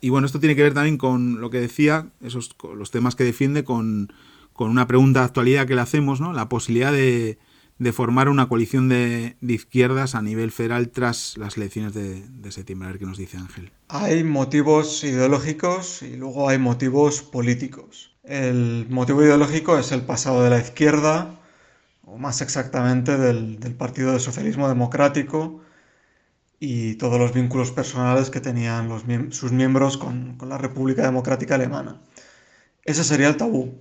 [0.00, 3.24] y, bueno, esto tiene que ver también con lo que decía, esos los temas que
[3.24, 4.12] defiende con
[4.52, 6.32] con una pregunta de actualidad que le hacemos, ¿no?
[6.32, 7.38] La posibilidad de,
[7.92, 12.88] formar una coalición de, izquierdas a nivel federal tras las elecciones de, septiembre.
[12.88, 13.72] A ver qué nos dice Ángel.
[13.88, 18.14] Hay motivos ideológicos y luego hay motivos políticos.
[18.24, 21.40] El motivo ideológico es el pasado de la izquierda,
[22.04, 25.61] o más exactamente del, Partido del Socialismo Democrático,
[26.64, 28.88] y todos los vínculos personales que tenían
[29.32, 32.00] sus miembros con la República Democrática Alemana.
[32.84, 33.74] Ese sería el tabú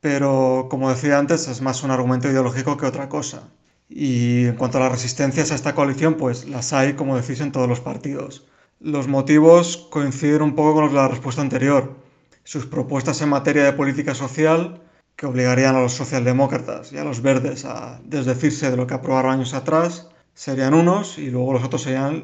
[0.00, 3.48] pero como decía antes, es más un argumento ideológico que otra cosa.
[3.88, 7.52] Y en cuanto a las resistencias a esta coalición, pues las hay, como decís, en
[7.52, 8.46] todos los partidos.
[8.80, 11.96] Los motivos coinciden un poco con los de la respuesta anterior.
[12.44, 14.80] Sus propuestas en materia de política social,
[15.16, 19.32] que obligarían a los socialdemócratas y a los verdes a desdecirse de lo que aprobaron
[19.32, 20.08] años atrás,
[20.38, 22.22] serían unos y luego los otros serían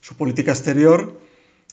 [0.00, 1.20] su política exterior,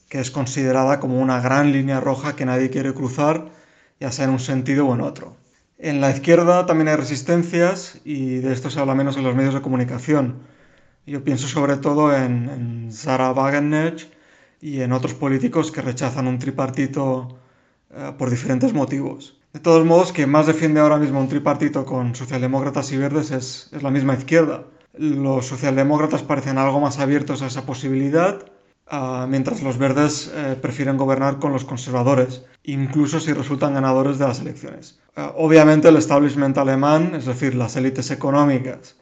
[0.10, 3.52] que es considerada como una gran línea roja que nadie quiere cruzar,
[4.00, 5.38] ya sea en un sentido o en otro.
[5.78, 9.54] En la izquierda también hay resistencias y de esto se habla menos en los medios
[9.54, 10.40] de comunicación.
[11.06, 14.12] Yo pienso sobre todo en, en Sarah Wagenknecht
[14.62, 17.38] y en otros políticos que rechazan un tripartito
[17.92, 19.38] eh, por diferentes motivos.
[19.54, 23.70] De todos modos, quien más defiende ahora mismo un tripartito con socialdemócratas y verdes es,
[23.72, 24.66] es la misma izquierda.
[24.98, 28.46] Los socialdemócratas parecen algo más abiertos a esa posibilidad,
[28.92, 34.28] uh, mientras los verdes eh, prefieren gobernar con los conservadores, incluso si resultan ganadores de
[34.28, 35.00] las elecciones.
[35.18, 38.96] Uh, obviamente el establishment alemán, es decir, las élites económicas,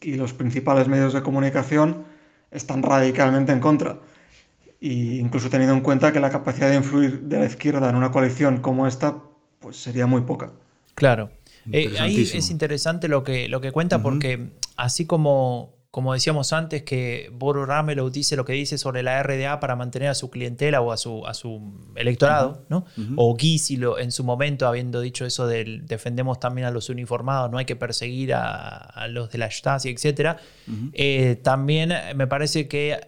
[0.00, 2.04] y los principales medios de comunicación
[2.50, 3.98] están radicalmente en contra.
[4.80, 8.10] Y incluso teniendo en cuenta que la capacidad de influir de la izquierda en una
[8.10, 9.16] coalición como esta,
[9.60, 10.50] pues sería muy poca.
[10.94, 11.30] Claro.
[11.72, 16.82] Eh, ahí es interesante lo que, lo que cuenta porque así como como decíamos antes,
[16.82, 20.80] que Boru Ramelow dice lo que dice sobre la RDA para mantener a su clientela
[20.80, 22.84] o a su, a su electorado, ¿no?
[23.14, 27.58] O Gysi en su momento, habiendo dicho eso del defendemos también a los uniformados, no
[27.58, 30.36] hay que perseguir a, los de la Stasi, etc.
[30.94, 32.98] Eh, también me parece que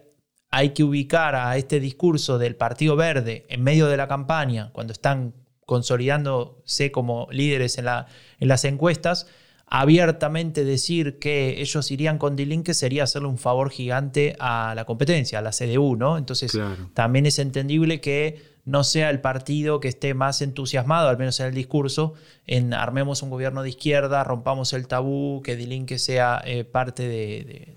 [0.49, 4.93] hay que ubicar a este discurso del Partido Verde en medio de la campaña, cuando
[4.93, 5.33] están
[5.67, 8.07] consolidándose como líderes en, la,
[8.39, 9.27] en las encuestas,
[9.65, 15.39] abiertamente decir que ellos irían con D-Link sería hacerle un favor gigante a la competencia,
[15.39, 16.17] a la CDU, ¿no?
[16.17, 16.57] Entonces
[16.93, 21.45] también es entendible que no sea el partido que esté más entusiasmado, al menos en
[21.45, 22.15] el discurso,
[22.45, 27.73] en armemos un gobierno de izquierda, rompamos el tabú, que D-Link sea eh, parte de,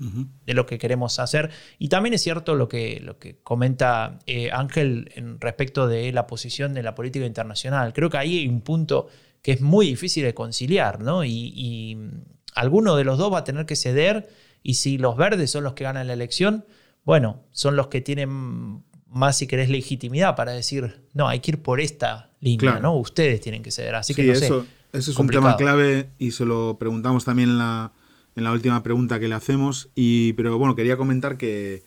[0.46, 1.50] lo que queremos hacer.
[1.78, 6.26] Y también es cierto lo que, lo que comenta eh, Ángel en respecto de la
[6.26, 7.92] posición de la política internacional.
[7.92, 9.06] Creo que ahí hay un punto
[9.42, 11.24] que es muy difícil de conciliar, ¿no?
[11.24, 11.96] Y,
[12.56, 14.28] alguno de los dos va a tener que ceder
[14.60, 16.64] y si los verdes son los que ganan la elección,
[17.04, 21.62] bueno, son los que tienen más, si querés, legitimidad para decir, no, hay que ir
[21.62, 22.96] por esta línea, ¿no?
[22.96, 23.94] Ustedes tienen que ceder.
[23.94, 27.58] Así que no eso, eso es un tema clave y se lo preguntamos también en
[27.58, 27.92] la,
[28.36, 29.90] en la última pregunta que le hacemos.
[29.94, 31.82] Y, pero bueno, quería comentar que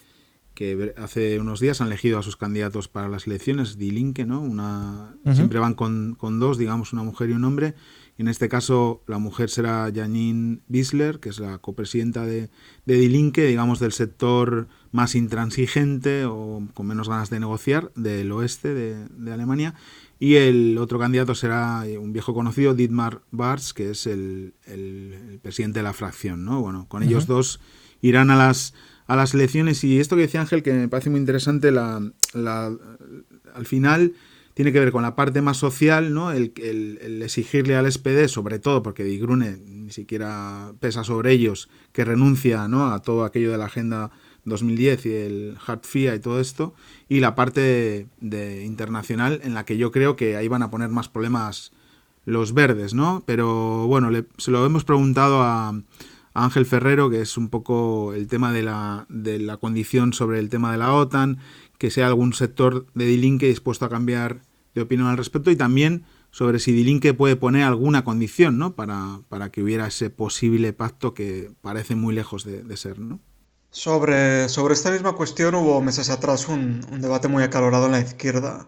[0.53, 4.39] que hace unos días han elegido a sus candidatos para las elecciones, Die Linke, ¿no?
[4.39, 7.73] Una, Siempre van con, dos, digamos, una mujer y un hombre.
[8.17, 12.49] En este caso, la mujer será Janine Bisler, que es la copresidenta de,
[12.85, 18.31] de Die Linke, digamos, del sector más intransigente o con menos ganas de negociar del
[18.31, 19.73] oeste de, Alemania.
[20.19, 24.53] Y el otro candidato será un viejo conocido, Dietmar Bartz, que es el,
[25.41, 26.61] presidente de la fracción, ¿no?
[26.61, 27.59] Bueno, con ellos dos
[28.01, 28.73] irán a las
[29.05, 32.01] a las elecciones y esto que decía Ángel, que me parece muy interesante, la,
[32.35, 34.13] al final
[34.53, 36.31] tiene que ver con la parte más social, ¿no?
[36.31, 41.69] El, el, exigirle al SPD, sobre todo porque Di Grune ni siquiera pesa sobre ellos,
[41.91, 42.91] que renuncia ¿no?
[42.91, 44.11] a todo aquello de la Agenda
[44.45, 46.73] 2010 y el Hard FIA y todo esto,
[47.09, 50.89] y la parte de, internacional en la que yo creo que ahí van a poner
[50.89, 51.71] más problemas
[52.25, 53.23] los verdes, ¿no?
[53.25, 55.73] Pero bueno, se lo hemos preguntado a,
[56.35, 60.49] Ángel Ferrero, que es un poco el tema de la, de la condición sobre el
[60.49, 61.37] tema de la OTAN,
[61.83, 66.05] que sea algún sector de Dilinque dispuesto a cambiar de opinión al respecto y también
[66.31, 68.73] sobre si Dilinque puede poner alguna condición ¿no?
[68.73, 72.99] para, para que hubiera ese posible pacto que parece muy lejos de, ser.
[72.99, 73.19] ¿no?
[73.69, 77.99] Sobre, sobre esta misma cuestión hubo meses atrás un, un debate muy acalorado en la
[77.99, 78.65] izquierda.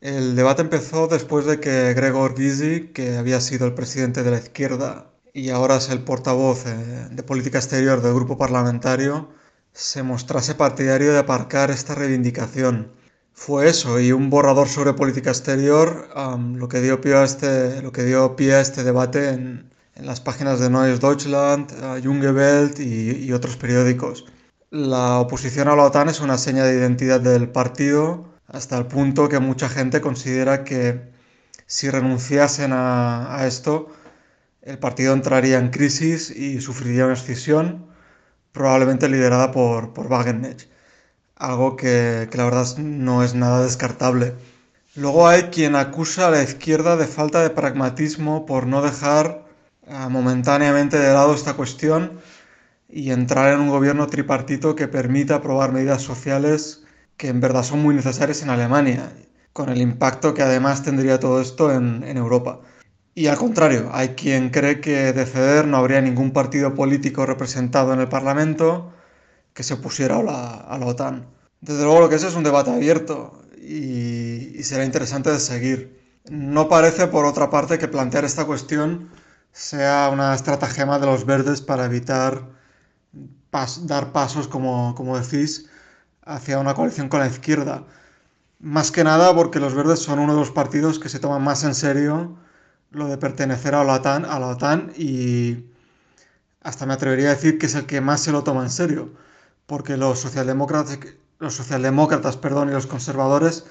[0.00, 4.38] El debate empezó después de que Gregor Gysi, que había sido el presidente de la
[4.38, 9.30] izquierda y ahora es el portavoz eh, de política exterior del grupo parlamentario,
[9.78, 12.90] se mostrase partidario de aparcar esta reivindicación.
[13.32, 16.08] Fue eso y un borrador sobre política exterior
[16.56, 20.06] lo, que dio pie a este, lo que dio pie a este debate en, en
[20.06, 21.70] las páginas de Neues Deutschland,
[22.02, 24.24] Junge Welt y, otros periódicos.
[24.70, 29.28] La oposición a la OTAN es una seña de identidad del partido hasta el punto
[29.28, 31.08] que mucha gente considera que
[31.66, 33.86] si renunciasen a esto,
[34.62, 37.87] el partido entraría en crisis y sufriría una escisión,
[38.58, 40.68] probablemente liderada por, por Wagenknecht,
[41.36, 44.34] algo que, la verdad no es nada descartable.
[44.96, 49.44] Luego hay quien acusa a la izquierda de falta de pragmatismo por no dejar
[49.86, 52.20] eh, momentáneamente de lado esta cuestión
[52.88, 56.82] y entrar en un gobierno tripartito que permita aprobar medidas sociales
[57.16, 59.12] que en verdad son muy necesarias en Alemania,
[59.52, 62.60] con el impacto que además tendría todo esto en Europa.
[63.18, 67.92] Y al contrario, hay quien cree que de ceder no habría ningún partido político representado
[67.92, 68.92] en el Parlamento
[69.54, 70.22] que se opusiera a
[70.78, 71.26] la, OTAN.
[71.60, 76.00] Desde luego lo que es es un debate abierto y, será interesante de seguir.
[76.30, 79.10] No parece, por otra parte, que plantear esta cuestión
[79.50, 82.44] sea una estratagema de los verdes para evitar
[83.82, 85.68] dar pasos, como, como decís,
[86.22, 87.84] hacia una coalición con la izquierda.
[88.60, 91.64] Más que nada porque los verdes son uno de los partidos que se toman más
[91.64, 92.38] en serio
[92.90, 95.64] lo de pertenecer a la OTAN, a la OTAN y
[96.60, 99.12] hasta me atrevería a decir que es el que más se lo toma en serio,
[99.66, 100.98] porque los socialdemócratas,
[101.38, 103.64] los socialdemócratas perdón, y los conservadores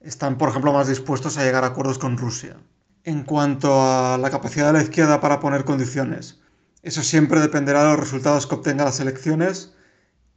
[0.00, 2.56] están, por ejemplo, más dispuestos a llegar a acuerdos con Rusia.
[3.04, 6.40] En cuanto a la capacidad de la izquierda para poner condiciones,
[6.82, 9.74] eso siempre dependerá de los resultados que obtenga las elecciones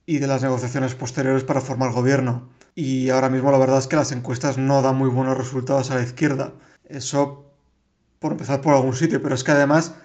[0.06, 2.50] y de las negociaciones posteriores para formar gobierno.
[2.76, 5.96] Y ahora mismo la verdad es que las encuestas no dan muy buenos resultados a
[5.96, 6.54] la izquierda.
[6.86, 7.49] Eso
[8.20, 9.96] por empezar por algún sitio, pero es que además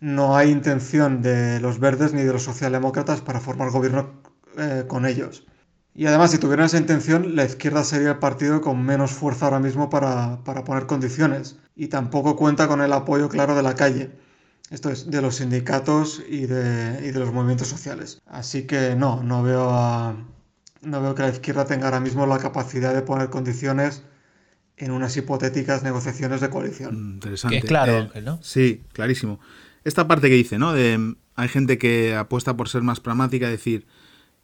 [0.00, 4.20] no hay intención de los verdes ni de los socialdemócratas para formar gobierno
[4.58, 5.46] eh, con ellos.
[5.94, 9.58] Y además, si tuvieran esa intención, la izquierda sería el partido con menos fuerza ahora
[9.58, 11.56] mismo para, poner condiciones.
[11.74, 14.10] Y tampoco cuenta con el apoyo claro de la calle.
[14.70, 18.22] Esto es, de los sindicatos y de, y de los movimientos sociales.
[18.26, 20.16] Así que no, no veo,
[20.82, 24.04] no veo que la izquierda tenga ahora mismo la capacidad de poner condiciones
[24.80, 26.94] en unas hipotéticas negociaciones de coalición.
[26.94, 27.58] Mm, interesante.
[27.58, 28.38] es claro, eh, Ángel, ¿no?
[28.42, 29.40] Sí, clarísimo.
[29.84, 30.72] Esta parte que dice, ¿no?
[30.72, 33.86] De, hay gente que apuesta por ser más pragmática, es decir,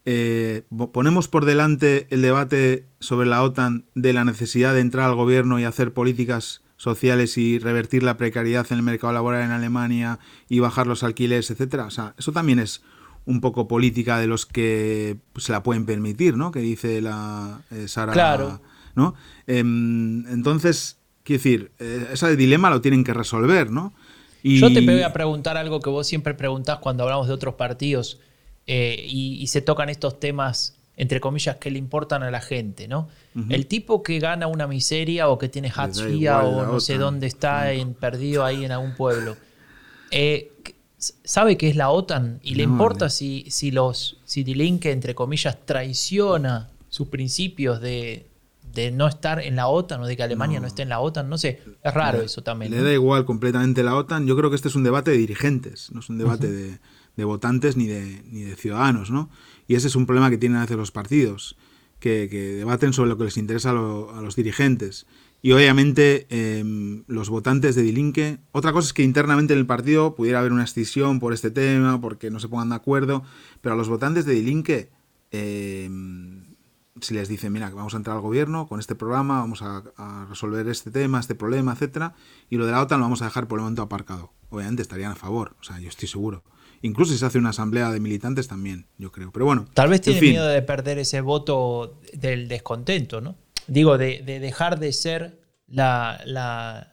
[0.05, 0.62] eh,
[0.93, 5.59] ponemos por delante el debate sobre la OTAN de la necesidad de entrar al gobierno
[5.59, 10.18] y hacer políticas sociales y revertir la precariedad en el mercado laboral en Alemania
[10.49, 11.87] y bajar los alquileres, etcétera.
[11.87, 12.82] O sea, eso también es
[13.24, 16.53] un poco política de los que se la pueden permitir, ¿no?
[16.53, 18.61] Que dice la eh, Sara claro.
[18.97, 19.14] ¿No?
[19.47, 23.92] Em, entonces, quiero decir, eh, ese dilema lo tienen que resolver, ¿no?
[24.42, 24.59] Y...
[24.59, 28.18] Yo te voy a preguntar algo que vos siempre preguntás cuando hablamos de otros partidos
[28.66, 33.09] eh, y, se tocan estos temas, entre comillas, que le importan a la gente, ¿no?
[33.51, 37.72] El tipo que gana una miseria o que tiene Hatzfia o no sé dónde está
[37.72, 39.36] en, perdido ahí en algún pueblo,
[40.11, 40.53] eh,
[40.99, 45.59] sabe que es la OTAN y le importa si, si los si Dilinque, entre comillas,
[45.66, 48.26] traiciona sus principios de,
[48.77, 51.29] de no estar en la OTAN o de que Alemania no, esté en la OTAN,
[51.29, 52.70] no sé, es raro eso también.
[52.70, 55.91] Le da igual completamente la OTAN, yo creo que este es un debate de dirigentes,
[55.93, 59.31] no es un debate de, votantes ni de, ni de ciudadanos, ¿no?
[59.66, 61.57] Y ese es un problema que tienen a veces los partidos,
[61.99, 65.07] que, debaten sobre lo que les interesa a, los dirigentes.
[65.43, 70.14] Y obviamente em, los votantes de Dilinque, otra cosa es que internamente en el partido
[70.14, 73.22] pudiera haber una escisión por este tema, porque no se pongan de acuerdo,
[73.62, 74.91] pero a los votantes de Dilinque
[75.31, 75.89] eh,
[77.01, 80.26] si les dicen, mira, que vamos a entrar al gobierno con este programa, vamos a,
[80.28, 82.14] resolver este tema, este problema, etcétera,
[82.51, 84.32] y lo de la OTAN lo vamos a dejar por el momento aparcado.
[84.51, 86.42] Obviamente estarían a favor, o sea, yo estoy seguro.
[86.82, 89.32] Incluso si se hace una asamblea de militantes también, yo creo.
[89.32, 89.66] Pero bueno.
[89.74, 93.36] Tal vez tiene miedo de perder ese voto del descontento, ¿no?
[93.66, 96.92] Digo, de, dejar de ser la,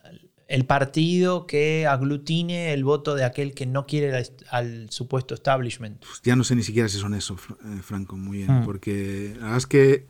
[0.54, 6.06] el partido que aglutine el voto de aquel que no quiere al, supuesto establishment.
[6.06, 7.36] Pues ya no sé ni siquiera si son eso,
[7.66, 8.64] eh, Franco, muy bien, mm.
[8.64, 10.06] porque la verdad es que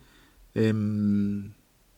[0.54, 1.54] em,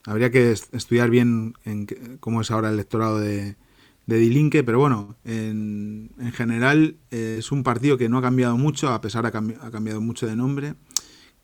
[0.06, 1.88] habría que estudiar bien en
[2.20, 3.56] cómo es ahora el electorado de,
[4.06, 8.90] de Dilinque, pero bueno, en, general eh, es un partido que no ha cambiado mucho,
[8.90, 10.76] a pesar de que ha cambiado mucho de nombre,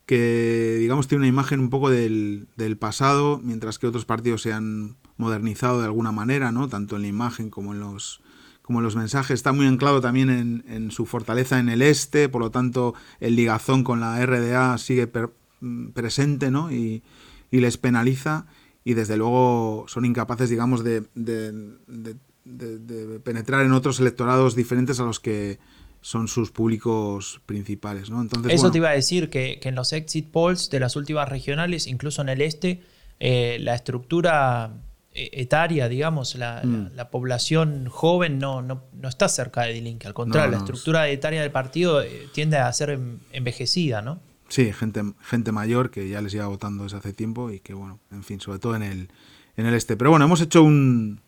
[0.06, 4.52] que digamos tiene una imagen un poco del, del pasado, mientras que otros partidos se
[4.52, 6.68] han modernizado de alguna manera, ¿no?
[6.68, 8.20] Tanto en la imagen como en los
[8.62, 9.34] como en los mensajes.
[9.34, 13.84] Está muy anclado también en, su fortaleza en el este, por lo tanto el ligazón
[13.84, 15.10] con la RDA sigue
[15.60, 16.72] mm, presente, ¿no?
[16.72, 17.02] Y,
[17.50, 18.46] les penaliza
[18.82, 21.02] y desde luego son incapaces, digamos, de,
[23.22, 25.58] penetrar en otros electorados diferentes a los que
[26.00, 28.08] son sus públicos principales.
[28.08, 28.22] ¿no?
[28.22, 31.86] Entonces, Eso te iba a decir que, en los exit polls de las últimas regionales,
[31.86, 32.80] incluso en el este,
[33.20, 34.72] eh, la estructura
[35.14, 37.10] etaria, digamos, la, mm.
[37.10, 42.02] población joven no, no, está cerca de Dilinque, al contrario, la estructura etaria del partido
[42.02, 42.98] eh, tiende a ser
[43.32, 44.20] envejecida, ¿no?
[44.48, 48.00] Sí, gente, gente mayor que ya les lleva votando desde hace tiempo y que, bueno,
[48.10, 49.08] en fin, sobre todo en el,
[49.56, 49.96] en el este.
[49.96, 51.20] Pero bueno, hemos hecho un,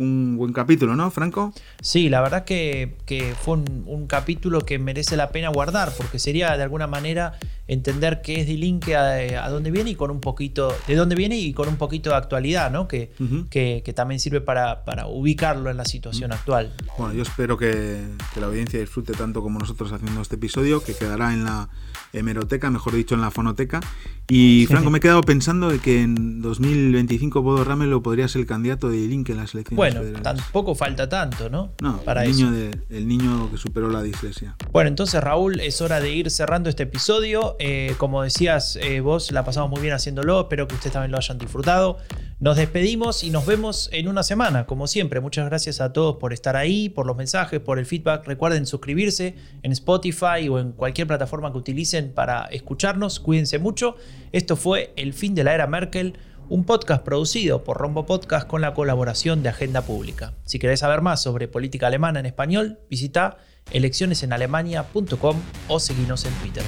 [0.00, 1.52] un buen capítulo, ¿no, Franco?
[1.82, 2.96] Sí, la verdad que,
[3.42, 7.38] fue un, capítulo que merece la pena guardar, porque sería de alguna manera
[7.70, 11.38] entender qué es Die Linke, a, dónde viene y con un poquito, de dónde viene
[11.38, 12.88] y con un poquito de actualidad, ¿no?
[12.88, 13.12] Que,
[13.48, 16.72] que, también sirve para, para, ubicarlo en la situación actual.
[16.98, 18.02] Bueno, yo espero que,
[18.34, 21.68] que, la audiencia disfrute tanto como nosotros haciendo este episodio, que quedará en la
[22.12, 23.80] hemeroteca, mejor dicho, en la fonoteca.
[24.28, 28.46] Y Franco, me he quedado pensando de que en 2025 Bodo Ramelo podría ser el
[28.46, 31.72] candidato de Die Linke en las elecciones bueno, tampoco falta tanto, ¿no?
[31.82, 34.54] No, para el, niño De, el niño que superó la dislexia.
[34.70, 37.56] Bueno, entonces Raúl, es hora de ir cerrando este episodio.
[37.62, 40.40] Eh, como decías eh, vos, la pasamos muy bien haciéndolo.
[40.40, 41.98] Espero que ustedes también lo hayan disfrutado.
[42.38, 45.20] Nos despedimos y nos vemos en una semana, como siempre.
[45.20, 48.26] Muchas gracias a todos por estar ahí, por los mensajes, por el feedback.
[48.26, 53.20] Recuerden suscribirse en Spotify o en cualquier plataforma que utilicen para escucharnos.
[53.20, 53.96] Cuídense mucho.
[54.32, 56.16] Esto fue El fin de la era Merkel
[56.48, 60.32] un podcast producido por Rombo Podcast con la colaboración de Agenda Pública.
[60.44, 63.36] Si querés saber más sobre política alemana en español, visita
[63.70, 65.36] eleccionesenalemania.com
[65.68, 66.64] o seguinos en Twitter.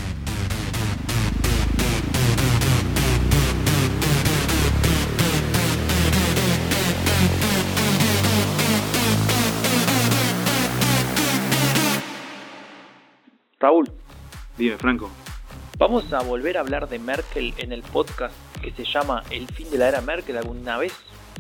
[13.63, 13.89] Raúl.
[14.59, 15.09] Dime, Franco.
[15.79, 19.71] ¿Vamos a volver a hablar de Merkel en el podcast que se llama El fin
[19.71, 20.93] de la era Merkel alguna vez?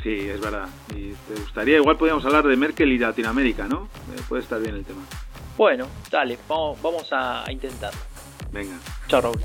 [0.02, 0.68] Sí, es verdad.
[0.94, 3.88] Y te gustaría, igual podríamos hablar de Merkel y Latinoamérica, ¿no?
[4.14, 5.02] Eh, puede estar bien el tema.
[5.56, 8.00] Bueno, dale, vamos, vamos a intentarlo.
[8.52, 8.78] Venga.
[9.08, 9.40] Chao, Raúl.